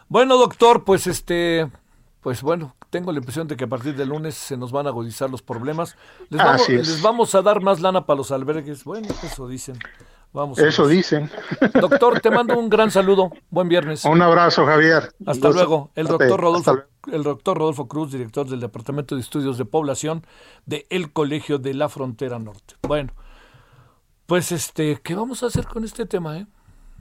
[0.08, 1.68] Bueno, doctor, pues este,
[2.24, 4.88] pues bueno, tengo la impresión de que a partir del lunes se nos van a
[4.88, 5.94] agudizar los problemas.
[6.30, 6.88] Les vamos, Así es.
[6.88, 8.82] les vamos a dar más lana para los albergues.
[8.82, 9.78] Bueno, eso dicen.
[10.32, 10.58] Vamos.
[10.58, 11.30] Eso dicen.
[11.78, 13.30] Doctor, te mando un gran saludo.
[13.50, 14.06] Buen viernes.
[14.06, 15.14] Un abrazo, Javier.
[15.26, 15.90] Hasta luego.
[15.94, 16.82] El doctor Rodolfo,
[17.12, 20.26] el doctor Rodolfo Cruz, director del Departamento de Estudios de Población
[20.64, 22.76] de El Colegio de la Frontera Norte.
[22.80, 23.12] Bueno,
[24.24, 26.46] pues este, ¿qué vamos a hacer con este tema, eh?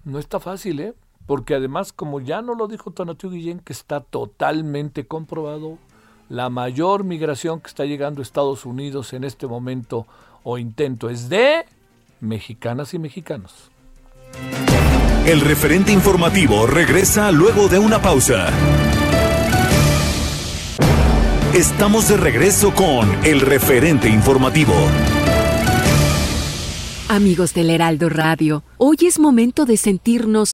[0.04, 0.94] No está fácil, ¿eh?
[1.26, 5.78] Porque además, como ya no lo dijo Tonatiuh Guillén, que está totalmente comprobado,
[6.30, 10.06] la mayor migración que está llegando a Estados Unidos en este momento
[10.44, 11.66] o intento es de
[12.20, 13.72] mexicanas y mexicanos.
[15.26, 18.50] El referente informativo regresa luego de una pausa.
[21.54, 24.74] Estamos de regreso con el referente informativo.
[27.08, 30.54] Amigos del Heraldo Radio, hoy es momento de sentirnos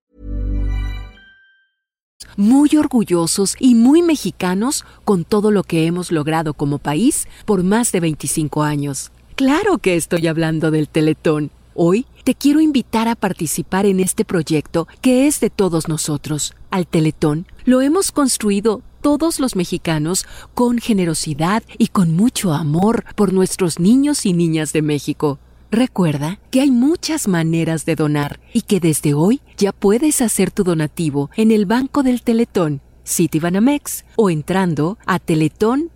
[2.37, 7.91] Muy orgullosos y muy mexicanos con todo lo que hemos logrado como país por más
[7.91, 9.11] de 25 años.
[9.35, 11.51] Claro que estoy hablando del Teletón.
[11.73, 16.53] Hoy te quiero invitar a participar en este proyecto que es de todos nosotros.
[16.69, 23.33] Al Teletón lo hemos construido todos los mexicanos con generosidad y con mucho amor por
[23.33, 25.39] nuestros niños y niñas de México.
[25.71, 30.63] Recuerda que hay muchas maneras de donar y que desde hoy ya puedes hacer tu
[30.63, 35.89] donativo en el Banco del Teletón, Citibanamex o entrando a teletón.org.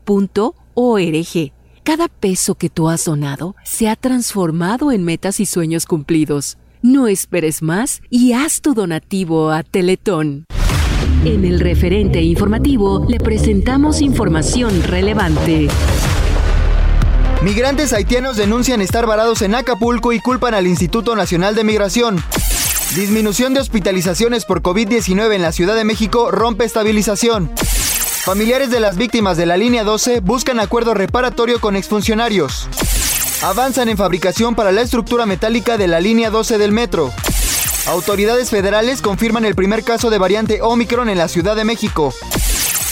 [1.84, 6.58] Cada peso que tú has donado se ha transformado en metas y sueños cumplidos.
[6.84, 10.46] No esperes más y haz tu donativo a Teletón.
[11.24, 15.70] En el referente informativo le presentamos información relevante.
[17.42, 22.24] Migrantes haitianos denuncian estar varados en Acapulco y culpan al Instituto Nacional de Migración.
[22.94, 27.52] Disminución de hospitalizaciones por COVID-19 en la Ciudad de México rompe estabilización.
[28.24, 32.70] Familiares de las víctimas de la línea 12 buscan acuerdo reparatorio con exfuncionarios.
[33.42, 37.12] Avanzan en fabricación para la estructura metálica de la línea 12 del metro.
[37.88, 42.14] Autoridades federales confirman el primer caso de variante Omicron en la Ciudad de México.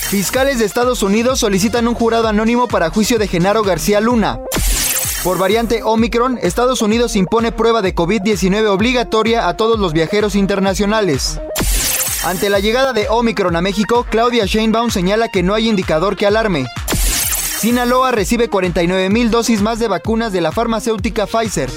[0.09, 4.39] Fiscales de Estados Unidos solicitan un jurado anónimo para juicio de Genaro García Luna.
[5.23, 11.39] Por variante Omicron, Estados Unidos impone prueba de COVID-19 obligatoria a todos los viajeros internacionales.
[12.25, 16.27] Ante la llegada de Omicron a México, Claudia Sheinbaum señala que no hay indicador que
[16.27, 16.65] alarme.
[17.57, 21.69] Sinaloa recibe 49 mil dosis más de vacunas de la farmacéutica Pfizer.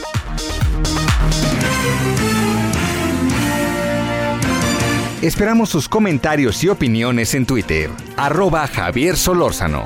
[5.23, 7.91] Esperamos sus comentarios y opiniones en Twitter.
[8.17, 9.85] Arroba Javier Solórzano.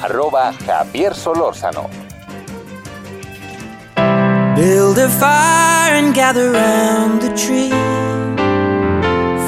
[0.00, 2.09] Arroba Javier Solórzano.
[4.60, 7.70] Build a fire and gather round the tree.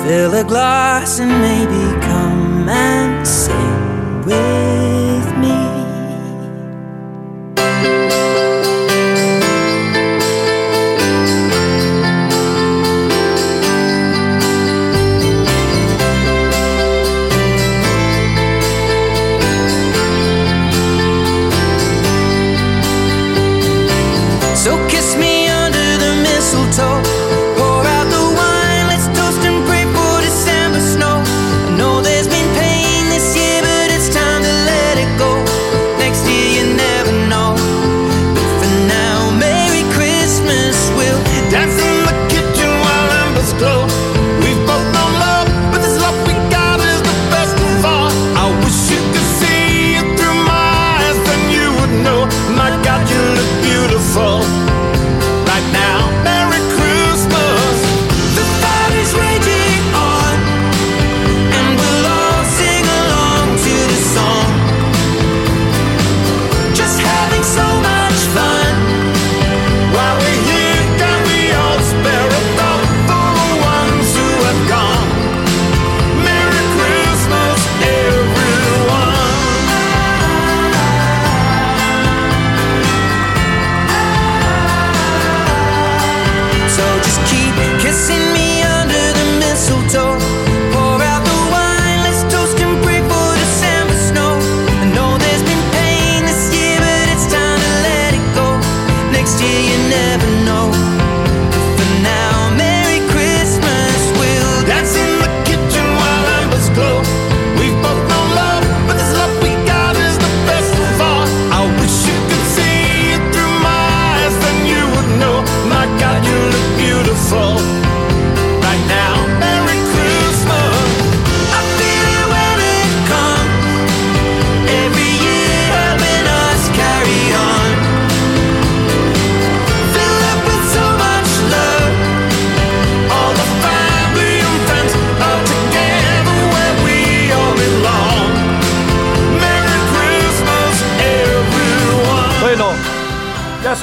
[0.03, 5.59] Fill a glass and maybe come and sing with me.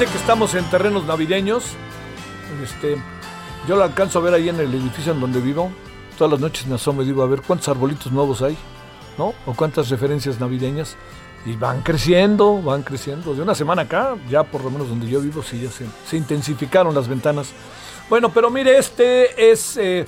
[0.00, 1.62] Sé que estamos en terrenos navideños.
[2.64, 2.96] Este,
[3.68, 5.70] yo lo alcanzo a ver ahí en el edificio en donde vivo.
[6.16, 8.56] Todas las noches me asomo y digo, a ver cuántos arbolitos nuevos hay,
[9.18, 9.34] ¿no?
[9.44, 10.96] O cuántas referencias navideñas.
[11.44, 13.34] Y van creciendo, van creciendo.
[13.34, 16.16] De una semana acá, ya por lo menos donde yo vivo, sí, ya se, se
[16.16, 17.50] intensificaron las ventanas.
[18.08, 19.76] Bueno, pero mire, este es...
[19.76, 20.06] eh,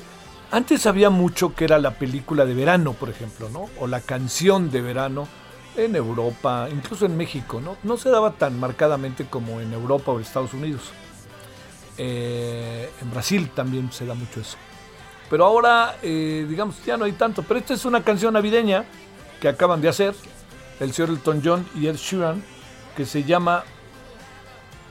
[0.51, 3.69] antes había mucho que era la película de verano, por ejemplo, ¿no?
[3.79, 5.29] O la canción de verano
[5.77, 7.77] en Europa, incluso en México, ¿no?
[7.83, 10.91] No se daba tan marcadamente como en Europa o en Estados Unidos.
[11.99, 14.57] Eh, en Brasil también se da mucho eso.
[15.31, 17.43] Pero ahora, eh, digamos, ya no hay tanto.
[17.43, 18.85] Pero esta es una canción navideña
[19.41, 20.15] que acaban de hacer
[20.79, 22.43] el señor Elton John y Ed Sheeran,
[22.97, 23.65] que se llama...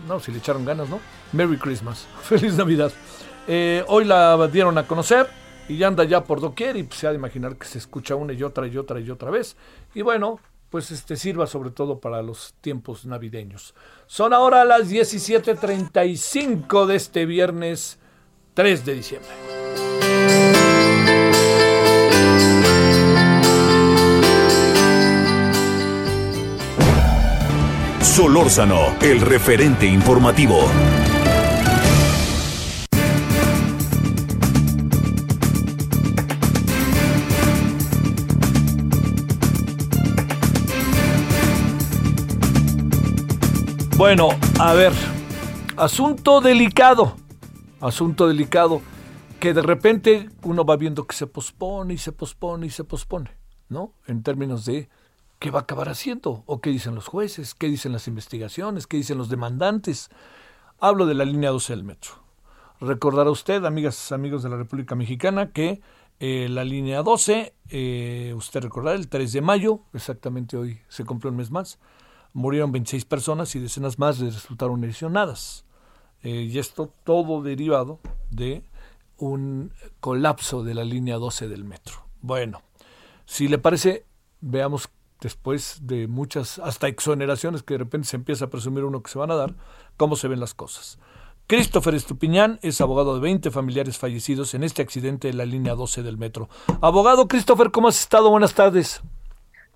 [0.07, 0.99] No, si le echaron ganas, ¿no?
[1.31, 2.07] Merry Christmas.
[2.23, 2.91] Feliz Navidad.
[3.47, 5.29] Eh, hoy la dieron a conocer
[5.67, 8.33] y ya anda ya por doquier y se ha de imaginar que se escucha una
[8.33, 9.55] y otra y otra y otra vez.
[9.93, 10.39] Y bueno,
[10.71, 13.75] pues este sirva sobre todo para los tiempos navideños.
[14.07, 17.99] Son ahora las 17:35 de este viernes
[18.53, 19.29] 3 de diciembre.
[28.01, 30.69] Solórzano, el referente informativo.
[44.01, 44.93] Bueno, a ver,
[45.77, 47.17] asunto delicado,
[47.79, 48.81] asunto delicado,
[49.39, 53.29] que de repente uno va viendo que se pospone y se pospone y se pospone,
[53.69, 53.93] ¿no?
[54.07, 54.89] En términos de
[55.37, 58.97] qué va a acabar haciendo, o qué dicen los jueces, qué dicen las investigaciones, qué
[58.97, 60.09] dicen los demandantes.
[60.79, 62.13] Hablo de la línea 12 del metro.
[62.79, 65.79] Recordará usted, amigas, amigos de la República Mexicana, que
[66.19, 71.29] eh, la línea 12, eh, usted recordará, el 3 de mayo, exactamente hoy se cumplió
[71.29, 71.77] un mes más,
[72.33, 75.65] murieron 26 personas y decenas más resultaron lesionadas.
[76.23, 78.63] Eh, y esto todo derivado de
[79.17, 82.05] un colapso de la línea 12 del metro.
[82.21, 82.61] Bueno,
[83.25, 84.05] si le parece,
[84.39, 84.89] veamos
[85.19, 89.19] después de muchas, hasta exoneraciones que de repente se empieza a presumir uno que se
[89.19, 89.55] van a dar,
[89.97, 90.99] cómo se ven las cosas.
[91.47, 96.01] Christopher Estupiñán es abogado de 20 familiares fallecidos en este accidente de la línea 12
[96.01, 96.49] del metro.
[96.81, 98.29] Abogado Christopher, ¿cómo has estado?
[98.29, 99.01] Buenas tardes.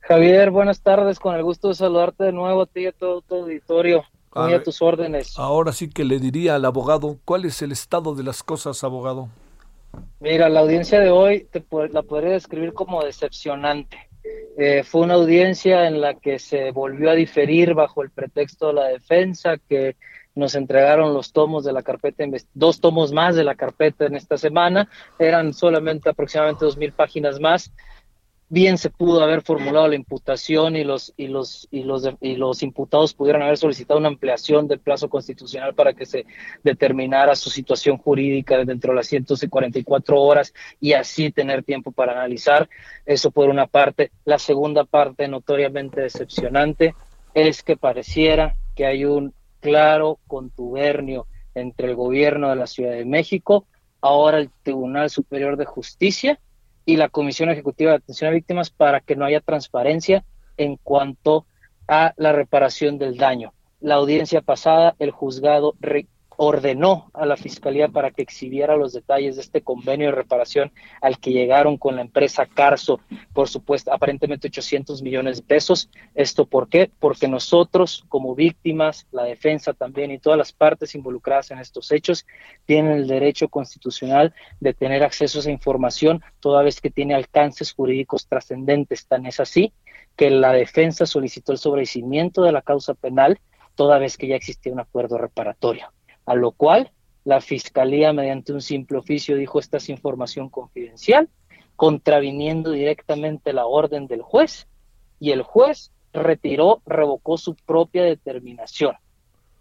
[0.07, 3.21] Javier, buenas tardes, con el gusto de saludarte de nuevo a ti y a todo
[3.21, 4.03] tu auditorio.
[4.33, 4.63] A Muy a ver.
[4.63, 5.39] tus órdenes.
[5.39, 9.29] Ahora sí que le diría al abogado, ¿cuál es el estado de las cosas, abogado?
[10.19, 13.97] Mira, la audiencia de hoy te la podría describir como decepcionante.
[14.57, 18.73] Eh, fue una audiencia en la que se volvió a diferir bajo el pretexto de
[18.73, 19.95] la defensa, que
[20.35, 24.37] nos entregaron los tomos de la carpeta, dos tomos más de la carpeta en esta
[24.37, 24.87] semana,
[25.17, 27.71] eran solamente aproximadamente dos mil páginas más.
[28.47, 32.62] Bien se pudo haber formulado la imputación y los y los y los y los
[32.62, 36.27] imputados pudieran haber solicitado una ampliación del plazo constitucional para que se
[36.63, 42.69] determinara su situación jurídica dentro de las 144 horas y así tener tiempo para analizar.
[43.08, 44.12] Eso por una parte.
[44.25, 46.93] La segunda parte, notoriamente decepcionante,
[47.34, 53.05] es que pareciera que hay un claro contubernio entre el gobierno de la Ciudad de
[53.05, 53.65] México,
[54.01, 56.39] ahora el Tribunal Superior de Justicia
[56.86, 60.24] y la Comisión Ejecutiva de Atención a Víctimas para que no haya transparencia
[60.58, 61.45] en cuanto
[61.88, 63.54] a la reparación del daño.
[63.80, 65.76] La audiencia pasada, el juzgado
[66.38, 70.71] ordenó a la Fiscalía para que exhibiera los detalles de este convenio de reparación
[71.02, 73.00] al que llegaron con la empresa Carso,
[73.33, 75.90] por supuesto, aparentemente 800 millones de pesos.
[76.13, 76.92] ¿Esto por qué?
[77.00, 82.25] Porque nosotros, como víctimas, la defensa también y todas las partes involucradas en estos hechos,
[82.65, 87.73] tienen el derecho constitucional de tener acceso a esa información, toda vez que tiene alcances
[87.73, 89.08] jurídicos trascendentes.
[89.08, 89.73] Tan es así
[90.15, 93.40] que la defensa solicitó el sobreseimiento de la causa penal,
[93.75, 95.92] toda vez que ya existía un acuerdo reparatorio.
[96.26, 96.92] A lo cual
[97.23, 101.30] la fiscalía, mediante un simple oficio, dijo esta es información confidencial,
[101.76, 104.67] contraviniendo directamente la orden del juez,
[105.19, 108.96] y el juez retiró, revocó su propia determinación.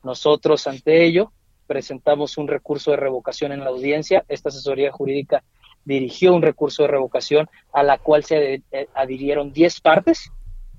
[0.03, 1.33] Nosotros, ante ello,
[1.67, 4.25] presentamos un recurso de revocación en la audiencia.
[4.29, 5.43] Esta asesoría jurídica
[5.85, 10.31] dirigió un recurso de revocación a la cual se eh, adhirieron 10 partes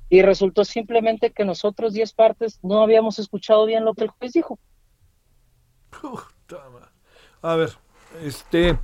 [0.10, 4.34] y resultó simplemente que nosotros 10 partes no habíamos escuchado bien lo que el juez
[4.34, 4.60] dijo.
[7.41, 7.78] A ver,
[8.24, 8.78] este.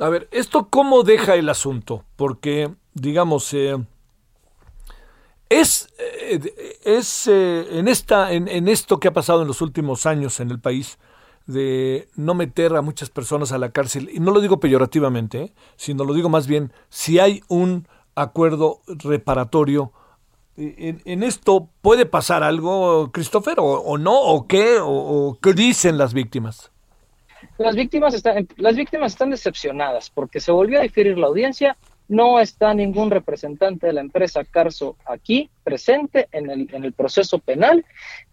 [0.00, 2.04] A ver, ¿esto cómo deja el asunto?
[2.16, 3.76] Porque, digamos, eh,
[5.48, 10.06] es, eh, es eh, en, esta, en, en esto que ha pasado en los últimos
[10.06, 10.98] años en el país,
[11.46, 15.54] de no meter a muchas personas a la cárcel, y no lo digo peyorativamente, ¿eh?
[15.76, 19.92] sino lo digo más bien, si hay un acuerdo reparatorio,
[20.58, 26.12] en, esto puede pasar algo, Christopher, o, no, o qué, o, o qué dicen las
[26.12, 26.72] víctimas.
[27.58, 31.76] Las víctimas, están, las víctimas están decepcionadas porque se volvió a diferir la audiencia,
[32.08, 37.38] no está ningún representante de la empresa Carso aquí presente en el, en el proceso
[37.38, 37.84] penal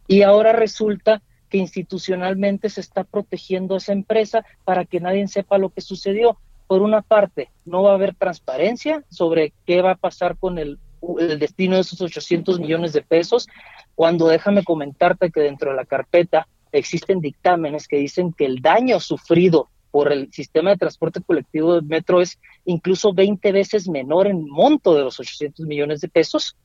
[0.07, 5.57] y ahora resulta que institucionalmente se está protegiendo a esa empresa para que nadie sepa
[5.57, 6.38] lo que sucedió.
[6.67, 10.80] Por una parte, no va a haber transparencia sobre qué va a pasar con el,
[11.19, 13.47] el destino de esos 800 millones de pesos,
[13.95, 18.99] cuando déjame comentarte que dentro de la carpeta existen dictámenes que dicen que el daño
[18.99, 24.45] sufrido por el sistema de transporte colectivo de metro es incluso 20 veces menor en
[24.45, 26.57] monto de los 800 millones de pesos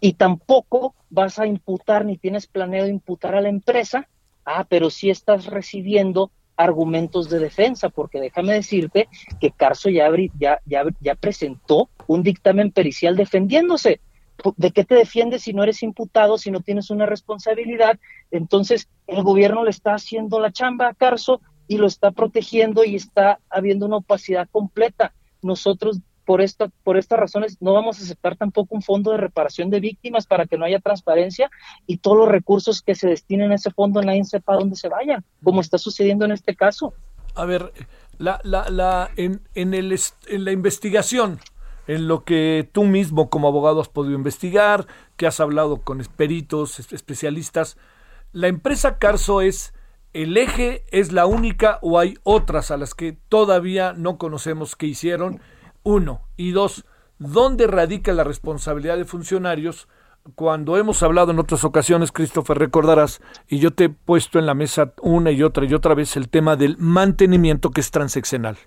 [0.00, 4.08] y tampoco vas a imputar ni tienes planeado imputar a la empresa,
[4.44, 9.08] ah, pero sí estás recibiendo argumentos de defensa, porque déjame decirte
[9.40, 14.00] que Carso ya, ya, ya, ya presentó un dictamen pericial defendiéndose.
[14.56, 18.00] ¿De qué te defiendes si no eres imputado, si no tienes una responsabilidad?
[18.32, 22.96] Entonces, el gobierno le está haciendo la chamba a Carso y lo está protegiendo y
[22.96, 25.12] está habiendo una opacidad completa.
[25.40, 29.70] Nosotros, por, esta, por estas razones, no vamos a aceptar tampoco un fondo de reparación
[29.70, 31.48] de víctimas para que no haya transparencia
[31.86, 35.24] y todos los recursos que se destinen a ese fondo nadie sepa dónde se vayan,
[35.44, 36.92] como está sucediendo en este caso.
[37.36, 37.72] A ver,
[38.18, 39.96] la, la, la, en, en, el,
[40.26, 41.38] en la investigación,
[41.90, 44.86] en lo que tú mismo como abogado has podido investigar,
[45.16, 47.76] que has hablado con peritos, especialistas.
[48.30, 49.74] ¿La empresa Carso es
[50.12, 54.86] el eje, es la única o hay otras a las que todavía no conocemos qué
[54.86, 55.40] hicieron?
[55.82, 56.22] Uno.
[56.36, 56.84] Y dos,
[57.18, 59.88] ¿dónde radica la responsabilidad de funcionarios?
[60.36, 64.54] Cuando hemos hablado en otras ocasiones, Christopher, recordarás, y yo te he puesto en la
[64.54, 68.58] mesa una y otra y otra vez el tema del mantenimiento que es transeccional.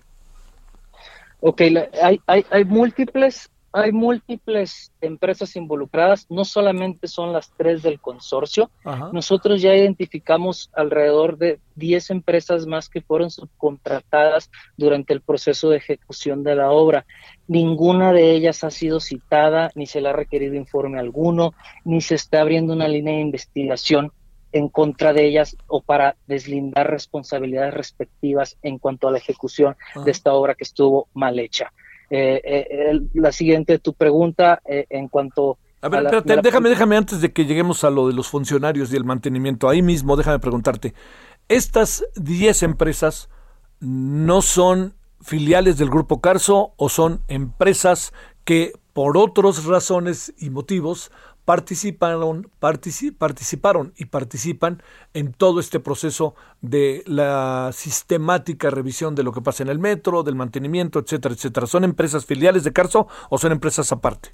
[1.46, 1.60] Ok,
[2.02, 8.70] hay, hay, hay múltiples hay múltiples empresas involucradas, no solamente son las tres del consorcio.
[8.84, 9.10] Ajá.
[9.12, 15.78] Nosotros ya identificamos alrededor de 10 empresas más que fueron subcontratadas durante el proceso de
[15.78, 17.04] ejecución de la obra.
[17.48, 21.52] Ninguna de ellas ha sido citada, ni se le ha requerido informe alguno,
[21.84, 24.12] ni se está abriendo una línea de investigación
[24.54, 30.04] en contra de ellas o para deslindar responsabilidades respectivas en cuanto a la ejecución Ajá.
[30.04, 31.72] de esta obra que estuvo mal hecha.
[32.08, 35.58] Eh, eh, la siguiente, tu pregunta eh, en cuanto...
[35.80, 36.42] A ver, a la, espérate, la...
[36.42, 39.82] déjame, déjame antes de que lleguemos a lo de los funcionarios y el mantenimiento, ahí
[39.82, 40.94] mismo déjame preguntarte,
[41.48, 43.28] ¿estas 10 empresas
[43.80, 48.12] no son filiales del Grupo Carso o son empresas
[48.44, 51.10] que por otras razones y motivos
[51.44, 54.82] participaron, particip, participaron y participan
[55.12, 60.22] en todo este proceso de la sistemática revisión de lo que pasa en el metro,
[60.22, 61.66] del mantenimiento, etcétera, etcétera.
[61.66, 64.30] ¿Son empresas filiales de Carso o son empresas aparte?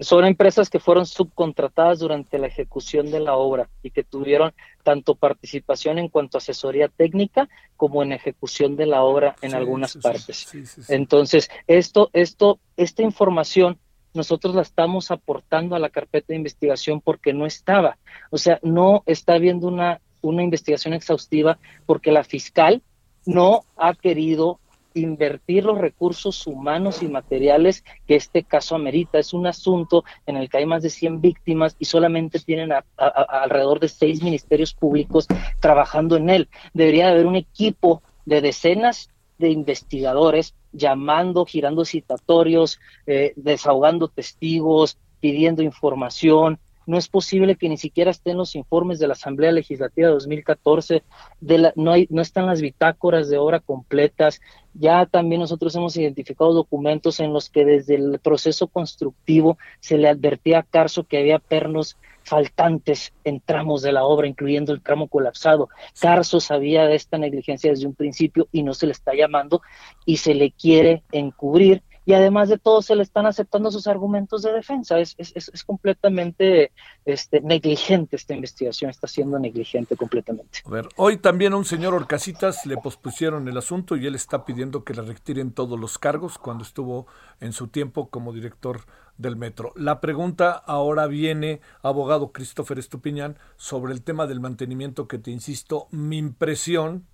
[0.00, 5.16] Son empresas que fueron subcontratadas durante la ejecución de la obra y que tuvieron tanto
[5.16, 9.92] participación en cuanto a asesoría técnica como en ejecución de la obra en sí, algunas
[9.92, 10.36] sí, partes.
[10.36, 13.76] Sí, Entonces, esto, esto, esta información
[14.14, 17.98] nosotros la estamos aportando a la carpeta de investigación porque no estaba.
[18.30, 22.82] O sea, no está habiendo una, una investigación exhaustiva porque la fiscal
[23.26, 24.58] no ha querido
[24.94, 29.18] invertir los recursos humanos y materiales que este caso amerita.
[29.18, 32.84] Es un asunto en el que hay más de 100 víctimas y solamente tienen a,
[32.96, 35.26] alrededor de seis ministerios públicos
[35.60, 36.48] trabajando en él.
[36.72, 45.62] Debería haber un equipo de decenas de investigadores llamando, girando citatorios, eh, desahogando testigos, pidiendo
[45.62, 46.58] información.
[46.88, 51.02] No es posible que ni siquiera estén los informes de la Asamblea Legislativa de 2014,
[51.38, 54.40] de la, no, hay, no están las bitácoras de obra completas.
[54.72, 60.08] Ya también nosotros hemos identificado documentos en los que desde el proceso constructivo se le
[60.08, 65.08] advertía a Carso que había pernos faltantes en tramos de la obra, incluyendo el tramo
[65.08, 65.68] colapsado.
[66.00, 69.60] Carso sabía de esta negligencia desde un principio y no se le está llamando
[70.06, 74.40] y se le quiere encubrir y además de todo se le están aceptando sus argumentos
[74.40, 74.98] de defensa.
[74.98, 76.72] Es, es, es completamente
[77.04, 80.60] este, negligente esta investigación, está siendo negligente completamente.
[80.64, 84.46] A ver, hoy también a un señor Orcasitas le pospusieron el asunto y él está
[84.46, 87.06] pidiendo que le retiren todos los cargos cuando estuvo
[87.40, 88.86] en su tiempo como director
[89.18, 89.74] del metro.
[89.76, 95.88] La pregunta ahora viene, abogado Christopher Estupiñán, sobre el tema del mantenimiento que te insisto,
[95.90, 97.06] mi impresión,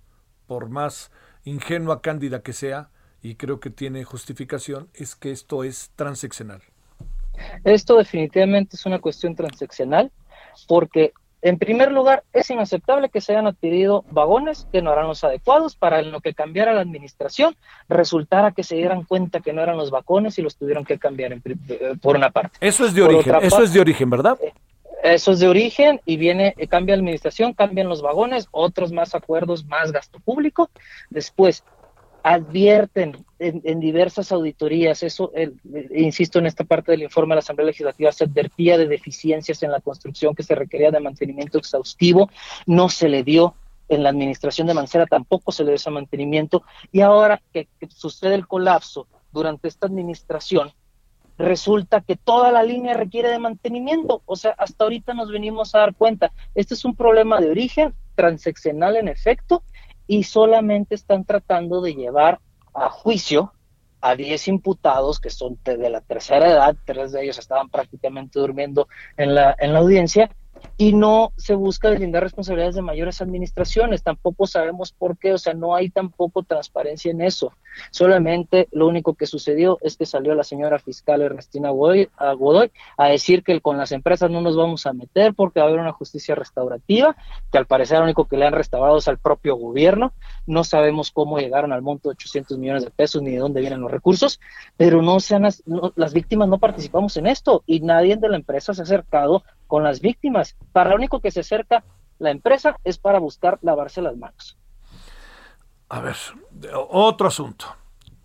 [0.47, 1.11] por más
[1.43, 2.91] ingenua, cándida que sea,
[3.25, 6.61] y creo que tiene justificación, es que esto es transeccional.
[7.63, 10.11] Esto definitivamente es una cuestión transeccional
[10.67, 11.11] porque
[11.45, 15.75] En primer lugar, es inaceptable que se hayan adquirido vagones que no eran los adecuados
[15.75, 17.55] para en lo que cambiara la administración,
[17.87, 21.33] resultara que se dieran cuenta que no eran los vagones y los tuvieron que cambiar
[21.33, 22.57] en, eh, por una parte.
[22.59, 24.39] Eso es de origen, eso es de origen, ¿verdad?
[24.41, 24.53] Eh,
[25.03, 29.13] eso es de origen y viene, eh, cambia la administración, cambian los vagones, otros más
[29.13, 30.71] acuerdos, más gasto público.
[31.11, 31.63] Después,
[32.27, 35.31] advierten en, diversas auditorías, eso,
[35.93, 39.71] insisto en esta parte del informe de la Asamblea Legislativa, se advertía de deficiencias en
[39.71, 42.31] la construcción que se requería de mantenimiento exhaustivo,
[42.65, 43.53] no se le dio
[43.89, 47.87] en la administración de Mancera, tampoco se le dio ese mantenimiento, y ahora que, que
[47.91, 50.71] sucede el colapso durante esta administración,
[51.37, 54.23] resulta que toda la línea requiere de mantenimiento.
[54.25, 57.93] O sea, hasta ahorita nos venimos a dar cuenta, este es un problema de origen
[58.15, 59.61] transeccional en efecto,
[60.07, 62.39] y solamente están tratando de llevar
[62.73, 63.53] a juicio
[64.01, 68.87] a 10 imputados que son de la tercera edad, tres de ellos estaban prácticamente durmiendo
[69.17, 70.29] en la, en la audiencia,
[70.77, 75.53] y no se busca deslindar responsabilidades de mayores administraciones, tampoco sabemos por qué, o sea,
[75.53, 77.53] no hay tampoco transparencia en eso.
[77.91, 82.09] Solamente lo único que sucedió es que salió la señora fiscal Ernestina Godoy
[82.97, 85.81] a, decir que con las empresas no nos vamos a meter porque va a haber
[85.81, 87.15] una justicia restaurativa,
[87.51, 90.13] que al parecer lo único que le han restaurado es al propio gobierno.
[90.45, 93.81] No sabemos cómo llegaron al monto de 800 millones de pesos ni de dónde vienen
[93.81, 94.39] los recursos,
[94.77, 95.47] pero no sean
[95.95, 99.83] las víctimas no participamos en esto y nadie de la empresa se ha acercado con
[99.83, 100.55] las víctimas.
[100.71, 101.83] Para lo único que se acerca
[102.19, 104.57] la empresa es para buscar lavarse las manos.
[105.89, 106.15] A ver,
[106.89, 107.65] otro asunto.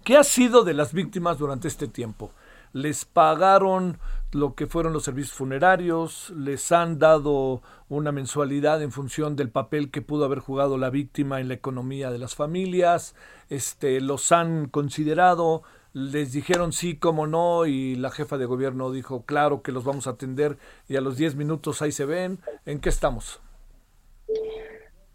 [0.05, 2.32] ¿Qué ha sido de las víctimas durante este tiempo?
[2.72, 3.99] ¿Les pagaron
[4.32, 6.30] lo que fueron los servicios funerarios?
[6.30, 11.41] ¿Les han dado una mensualidad en función del papel que pudo haber jugado la víctima
[11.41, 13.14] en la economía de las familias?
[13.49, 15.62] Este, ¿Los han considerado?
[15.93, 20.07] Les dijeron sí, cómo no, y la jefa de gobierno dijo, claro que los vamos
[20.07, 20.57] a atender,
[20.88, 22.38] y a los 10 minutos ahí se ven.
[22.66, 23.41] ¿En qué estamos?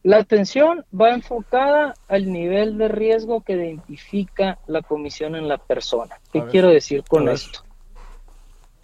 [0.03, 6.19] La atención va enfocada al nivel de riesgo que identifica la comisión en la persona.
[6.31, 7.61] ¿Qué quiero decir con esto?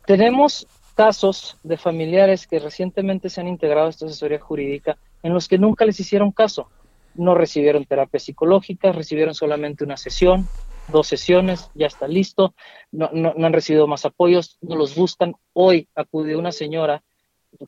[0.07, 0.65] Tenemos
[0.95, 5.59] casos de familiares que recientemente se han integrado a esta asesoría jurídica en los que
[5.59, 6.69] nunca les hicieron caso.
[7.13, 10.47] No recibieron terapia psicológica, recibieron solamente una sesión,
[10.87, 12.53] dos sesiones, ya está listo,
[12.91, 15.35] no, no, han recibido más apoyos, no los buscan.
[15.53, 17.03] Hoy acudió una señora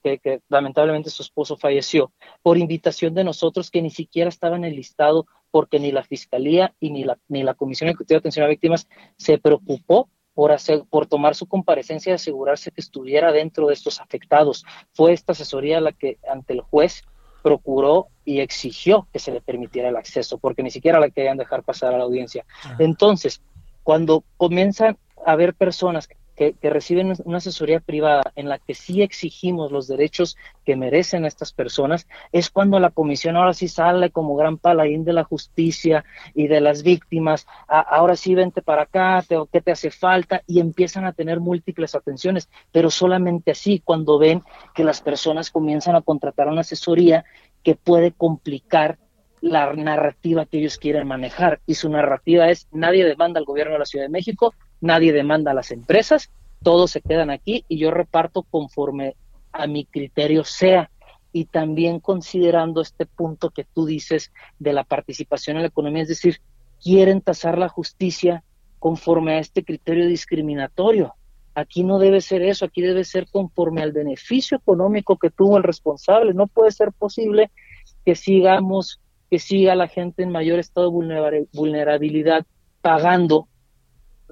[0.02, 4.76] que, lamentablemente su esposo falleció por invitación de nosotros que ni siquiera estaba en el
[4.76, 8.50] listado porque ni la Fiscalía y ni la, ni la Comisión Ejecutiva de Atención a
[8.50, 8.88] Víctimas
[9.18, 14.00] se preocupó por, hacer, por tomar su comparecencia y asegurarse que estuviera dentro de estos
[14.00, 14.66] afectados.
[14.94, 17.04] Fue esta asesoría la que ante el juez
[17.44, 21.62] procuró y exigió que se le permitiera el acceso, porque ni siquiera la querían dejar
[21.62, 22.46] pasar a la audiencia.
[22.80, 23.42] Entonces,
[23.84, 29.72] cuando comienzan a haber personas que, reciben una asesoría privada en la que sí exigimos
[29.72, 34.58] los derechos que merecen estas personas, es cuando la comisión ahora sí sale como gran
[34.58, 39.62] paladín de la justicia y de las víctimas, ahora sí vente para acá, te, ¿qué
[39.62, 40.42] te hace falta?
[40.48, 45.96] Y empiezan a tener múltiples atenciones, pero solamente así cuando ven que las personas comienzan
[45.96, 47.26] a contratar una asesoría
[47.64, 48.98] que puede complicar
[49.44, 51.60] la narrativa que ellos quieren manejar.
[51.66, 54.54] Y su narrativa es, nadie demanda al gobierno de la Ciudad de México,
[54.84, 56.30] nadie demanda a las empresas,
[56.62, 59.16] todos se quedan aquí y yo reparto conforme
[59.52, 60.90] a mi criterio sea.
[61.32, 66.10] Y también considerando este punto que tú dices de la participación en la economía, es
[66.10, 66.42] decir,
[66.80, 68.44] quieren tasar la justicia
[68.78, 71.16] conforme a este criterio discriminatorio.
[71.56, 75.64] Aquí no debe ser eso, aquí debe ser conforme al beneficio económico que tuvo el
[75.64, 76.34] responsable.
[76.34, 77.50] No puede ser posible
[78.06, 79.00] que sigamos,
[79.32, 82.46] que siga la gente en mayor estado de vulnerabilidad
[82.82, 83.48] pagando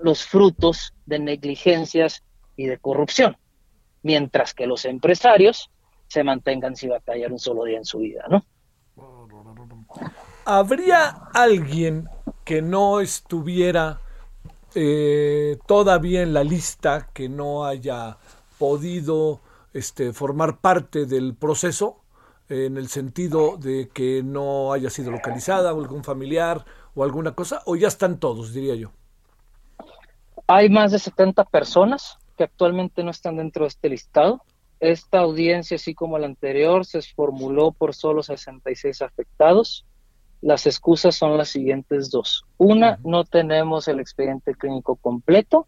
[0.01, 2.23] los frutos de negligencias
[2.55, 3.37] y de corrupción,
[4.03, 5.69] mientras que los empresarios
[6.07, 8.43] se mantengan sin batallar un solo día en su vida, ¿no?
[10.45, 12.09] ¿Habría alguien
[12.43, 14.01] que no estuviera
[14.75, 18.17] eh, todavía en la lista, que no haya
[18.57, 19.41] podido
[19.73, 22.01] este, formar parte del proceso,
[22.49, 27.61] en el sentido de que no haya sido localizada o algún familiar o alguna cosa,
[27.65, 28.91] o ya están todos, diría yo?
[30.53, 34.41] Hay más de 70 personas que actualmente no están dentro de este listado.
[34.81, 39.85] Esta audiencia, así como la anterior, se formuló por solo 66 afectados.
[40.41, 42.43] Las excusas son las siguientes dos.
[42.57, 45.67] Una, no tenemos el expediente clínico completo.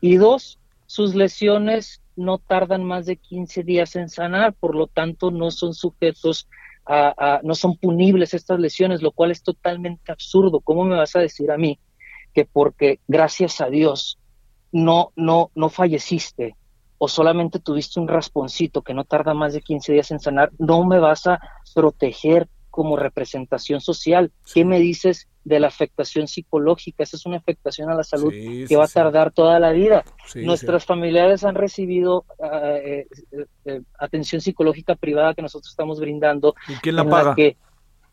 [0.00, 5.30] Y dos, sus lesiones no tardan más de 15 días en sanar, por lo tanto
[5.30, 6.48] no son sujetos
[6.86, 10.60] a, no son punibles estas lesiones, lo cual es totalmente absurdo.
[10.60, 11.78] ¿Cómo me vas a decir a mí
[12.32, 14.18] que porque gracias a Dios
[14.72, 16.56] no, no, no falleciste
[16.98, 20.84] o solamente tuviste un rasponcito que no tarda más de 15 días en sanar, no
[20.84, 21.40] me vas a
[21.74, 24.30] proteger como representación social.
[24.54, 27.02] ¿Qué me dices de la afectación psicológica?
[27.02, 30.04] Esa es una afectación a la salud que va a tardar toda la vida.
[30.36, 33.08] Nuestras familiares han recibido ah, eh,
[33.66, 36.54] eh, atención psicológica privada que nosotros estamos brindando.
[36.68, 37.34] ¿Y quién la paga?
[37.34, 37.56] que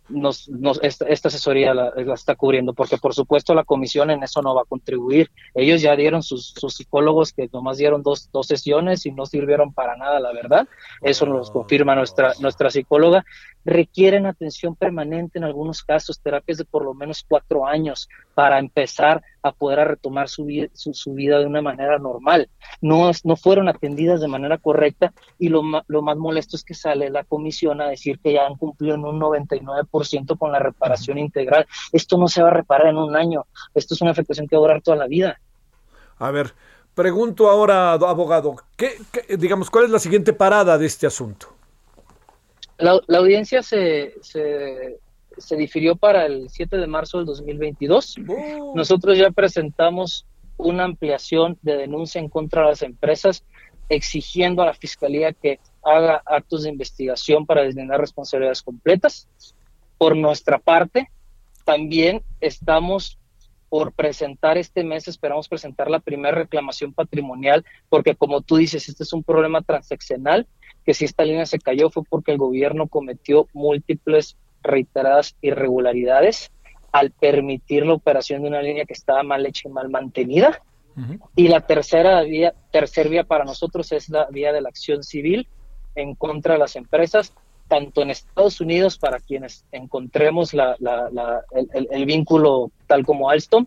[0.10, 0.50] nos,
[0.82, 4.66] esta, asesoría la, está cubriendo, porque por supuesto la comisión en eso no va a
[4.66, 5.30] contribuir.
[5.54, 9.96] Ellos ya dieron sus, psicólogos que nomás dieron dos, dos, sesiones y no sirvieron para
[9.96, 10.68] nada, la verdad.
[11.02, 13.26] Eso nos confirma nuestra, nuestra psicóloga.
[13.66, 19.22] Requieren atención permanente en algunos casos, terapias de por lo menos cuatro años para empezar
[19.42, 22.50] a poder retomar su, su, vida de una manera normal.
[22.82, 27.10] No, no fueron atendidas de manera correcta y lo, lo más molesto es que sale
[27.10, 31.68] la comisión a decir que ya han cumplido en un 99% con la reparación integral.
[31.92, 33.46] Esto no se va a reparar en un año.
[33.74, 35.40] Esto es una afectación que va a durar toda la vida.
[36.18, 36.54] A ver,
[36.94, 38.98] pregunto ahora, abogado, ¿qué,
[39.38, 41.48] digamos, ¿cuál es la siguiente parada de este asunto?
[42.78, 45.00] La, la audiencia se, se
[45.40, 48.18] se difirió para el 7 de marzo del 2022.
[48.76, 50.26] Nosotros ya presentamos
[50.58, 53.44] una ampliación de denuncia en contra de las empresas,
[53.88, 59.28] exigiendo a la Fiscalía que haga actos de investigación para deslindar responsabilidades completas.
[59.98, 61.10] Por nuestra parte,
[61.66, 63.18] también estamos
[63.70, 69.04] por presentar este mes, esperamos presentar la primera reclamación patrimonial, porque como tú dices, este
[69.04, 70.48] es un problema transaccional,
[70.86, 74.38] que si esta línea se cayó fue porque el gobierno cometió múltiples
[74.70, 76.52] reiteradas irregularidades
[76.92, 80.62] al permitir la operación de una línea que estaba mal hecha y mal mantenida.
[81.34, 85.48] Y la tercera vía, tercer vía para nosotros es la vía de la acción civil
[85.96, 87.34] en contra de las empresas,
[87.70, 90.76] tanto en Estados Unidos para quienes encontremos la,
[91.92, 93.66] el, vínculo tal como Alstom,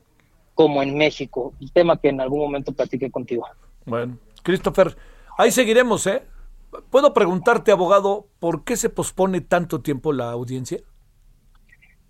[0.54, 3.46] como en México, el tema que en algún momento platiqué contigo.
[3.86, 4.94] Bueno, Christopher,
[5.38, 6.24] ahí seguiremos, ¿eh?
[6.90, 10.80] ¿Puedo preguntarte, abogado, por qué se pospone tanto tiempo la audiencia?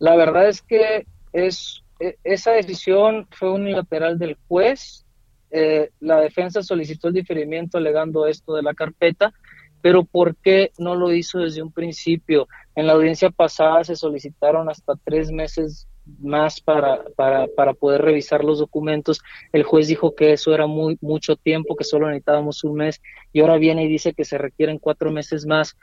[0.02, 5.06] La verdad es que es, e, esa decisión fue unilateral del juez.
[5.52, 9.32] Eh, la defensa solicitó el diferimiento alegando esto de la carpeta,
[9.80, 12.48] pero ¿por qué no lo hizo desde un principio?
[12.74, 15.86] En la audiencia pasada se solicitaron hasta tres meses
[16.18, 19.20] más para, para, para, poder revisar los documentos.
[19.52, 23.00] El juez dijo que eso era muy mucho tiempo, que solo necesitábamos un mes,
[23.32, 25.76] y ahora viene y dice que se requieren cuatro meses más,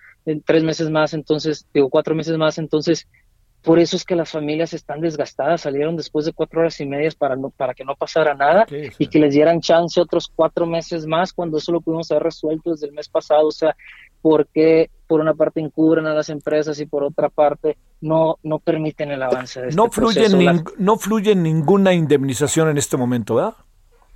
[0.46, 3.08] tres meses más, entonces, digo, cuatro meses más, entonces,
[3.62, 7.10] por eso es que las familias están desgastadas, salieron después de cuatro horas y media
[7.18, 11.06] para, no, para que no pasara nada y que les dieran chance otros cuatro meses
[11.06, 13.48] más cuando eso lo pudimos haber resuelto desde el mes pasado.
[13.48, 13.76] O sea,
[14.22, 19.12] porque por una parte encubren a las empresas y por otra parte no, no permiten
[19.12, 20.28] el avance de este no fluye
[20.78, 23.56] No fluye ninguna indemnización en este momento, ¿verdad?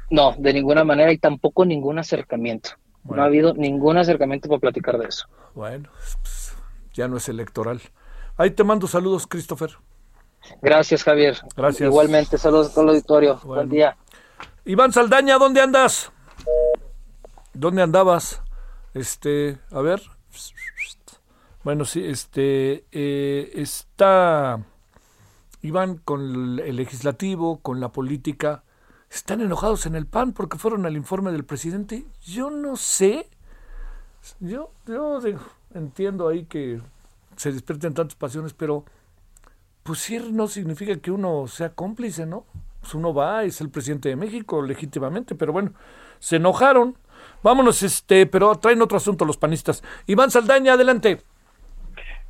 [0.09, 2.71] No, de ninguna manera y tampoco ningún acercamiento.
[3.03, 5.27] No ha habido ningún acercamiento para platicar de eso.
[5.53, 5.89] Bueno,
[6.21, 6.55] pues,
[6.93, 7.81] ya no es electoral.
[8.37, 9.71] Ahí te mando saludos, Christopher.
[10.61, 11.37] Gracias, Javier.
[11.55, 11.87] Gracias.
[11.87, 13.39] Igualmente, saludos al auditorio.
[13.43, 13.95] Buen día.
[14.65, 16.11] Iván Saldaña, ¿dónde andas?
[17.53, 18.41] ¿Dónde andabas?
[18.93, 20.01] Este, a ver.
[21.63, 24.59] Bueno, sí, este, eh, está
[25.61, 28.63] Iván con el legislativo, con la política.
[29.09, 32.05] Están enojados en el PAN porque fueron al informe del presidente.
[32.25, 33.29] Yo no sé.
[34.39, 35.19] Yo, yo
[35.73, 36.81] entiendo ahí que
[37.43, 38.85] se despierten tantas pasiones, pero
[39.83, 42.45] pues ir no significa que uno sea cómplice, ¿no?
[42.79, 45.73] Pues uno va, es el presidente de México legítimamente, pero bueno,
[46.19, 46.95] se enojaron.
[47.43, 49.83] Vámonos, este, pero traen otro asunto los panistas.
[50.07, 51.17] Iván Saldaña, adelante.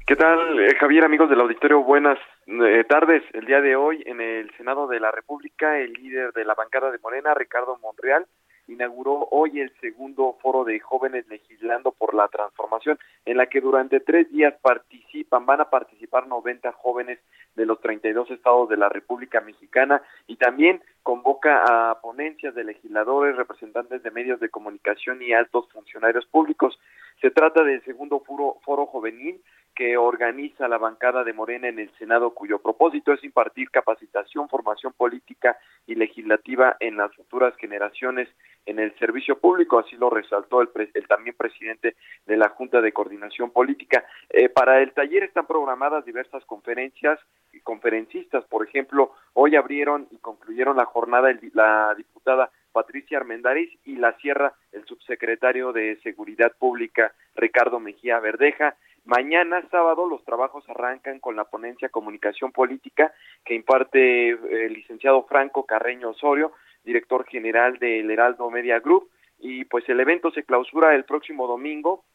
[0.07, 1.83] ¿Qué tal, eh, Javier, amigos del auditorio?
[1.83, 3.23] Buenas eh, tardes.
[3.33, 6.91] El día de hoy, en el Senado de la República, el líder de la bancada
[6.91, 8.25] de Morena, Ricardo Monreal,
[8.67, 13.99] inauguró hoy el segundo foro de jóvenes legislando por la transformación, en la que durante
[13.99, 17.19] tres días participan, van a participar 90 jóvenes
[17.55, 23.35] de los 32 estados de la República Mexicana y también convoca a ponencias de legisladores,
[23.35, 26.79] representantes de medios de comunicación y altos funcionarios públicos.
[27.21, 29.41] Se trata del segundo foro, foro juvenil
[29.75, 34.93] que organiza la bancada de Morena en el Senado, cuyo propósito es impartir capacitación, formación
[34.93, 35.57] política
[35.87, 38.29] y legislativa en las futuras generaciones
[38.65, 40.69] en el servicio público, así lo resaltó el,
[41.07, 41.95] también presidente
[42.25, 44.05] de la Junta de Coordinación Política.
[44.29, 47.19] Eh, para el taller están programadas diversas conferencias
[47.51, 53.95] y conferencistas, por ejemplo, hoy abrieron y concluyeron la jornada la diputada Patricia Armendariz y
[53.95, 58.75] la Sierra, el subsecretario de Seguridad Pública Ricardo Mejía Verdeja.
[59.05, 65.23] Mañana sábado los trabajos arrancan con la ponencia Comunicación Política que imparte eh, el licenciado
[65.23, 66.53] Franco Carreño Osorio,
[66.85, 72.05] director general del Heraldo Media Group, y pues el evento se clausura el próximo domingo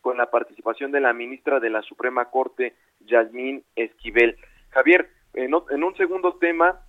[0.00, 4.36] con la participación de la ministra de la Suprema Corte, Yasmín Esquivel.
[4.70, 6.80] Javier, en, un segundo tema,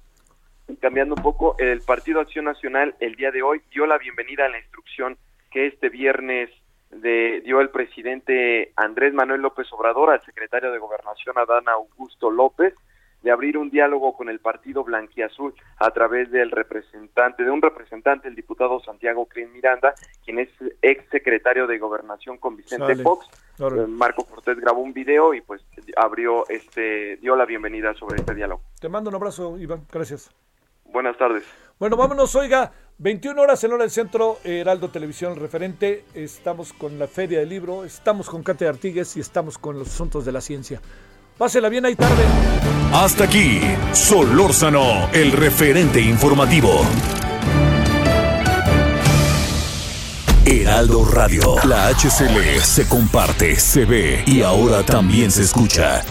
[0.79, 4.49] cambiando un poco, el Partido Acción Nacional el día de hoy dio la bienvenida a
[4.49, 5.17] la instrucción
[5.51, 6.49] que este viernes
[6.91, 12.73] de, dio el presidente Andrés Manuel López Obrador al secretario de Gobernación Adán Augusto López
[13.21, 18.27] de abrir un diálogo con el partido blanquiazul a través del representante, de un representante,
[18.27, 20.49] el diputado Santiago Crin Miranda, quien es
[20.81, 23.27] ex secretario de Gobernación con Vicente Fox.
[23.59, 25.61] Eh, Marco Cortés grabó un video y pues
[25.97, 28.61] abrió este, dio la bienvenida sobre este diálogo.
[28.79, 29.85] Te mando un abrazo, Iván.
[29.91, 30.31] Gracias.
[30.85, 31.43] Buenas tardes.
[31.77, 32.71] Bueno, vámonos, oiga,
[33.01, 36.03] 21 horas en hora del centro, Heraldo Televisión referente.
[36.13, 40.25] Estamos con la Feria del Libro, estamos con Cate Artigues y estamos con los asuntos
[40.25, 40.81] de la ciencia.
[41.37, 42.23] Pásela bien ahí tarde.
[42.91, 43.61] Hasta aquí,
[43.93, 46.81] Solórzano, el referente informativo.
[50.45, 56.03] Heraldo Radio, la HCL se comparte, se ve y ahora también se escucha.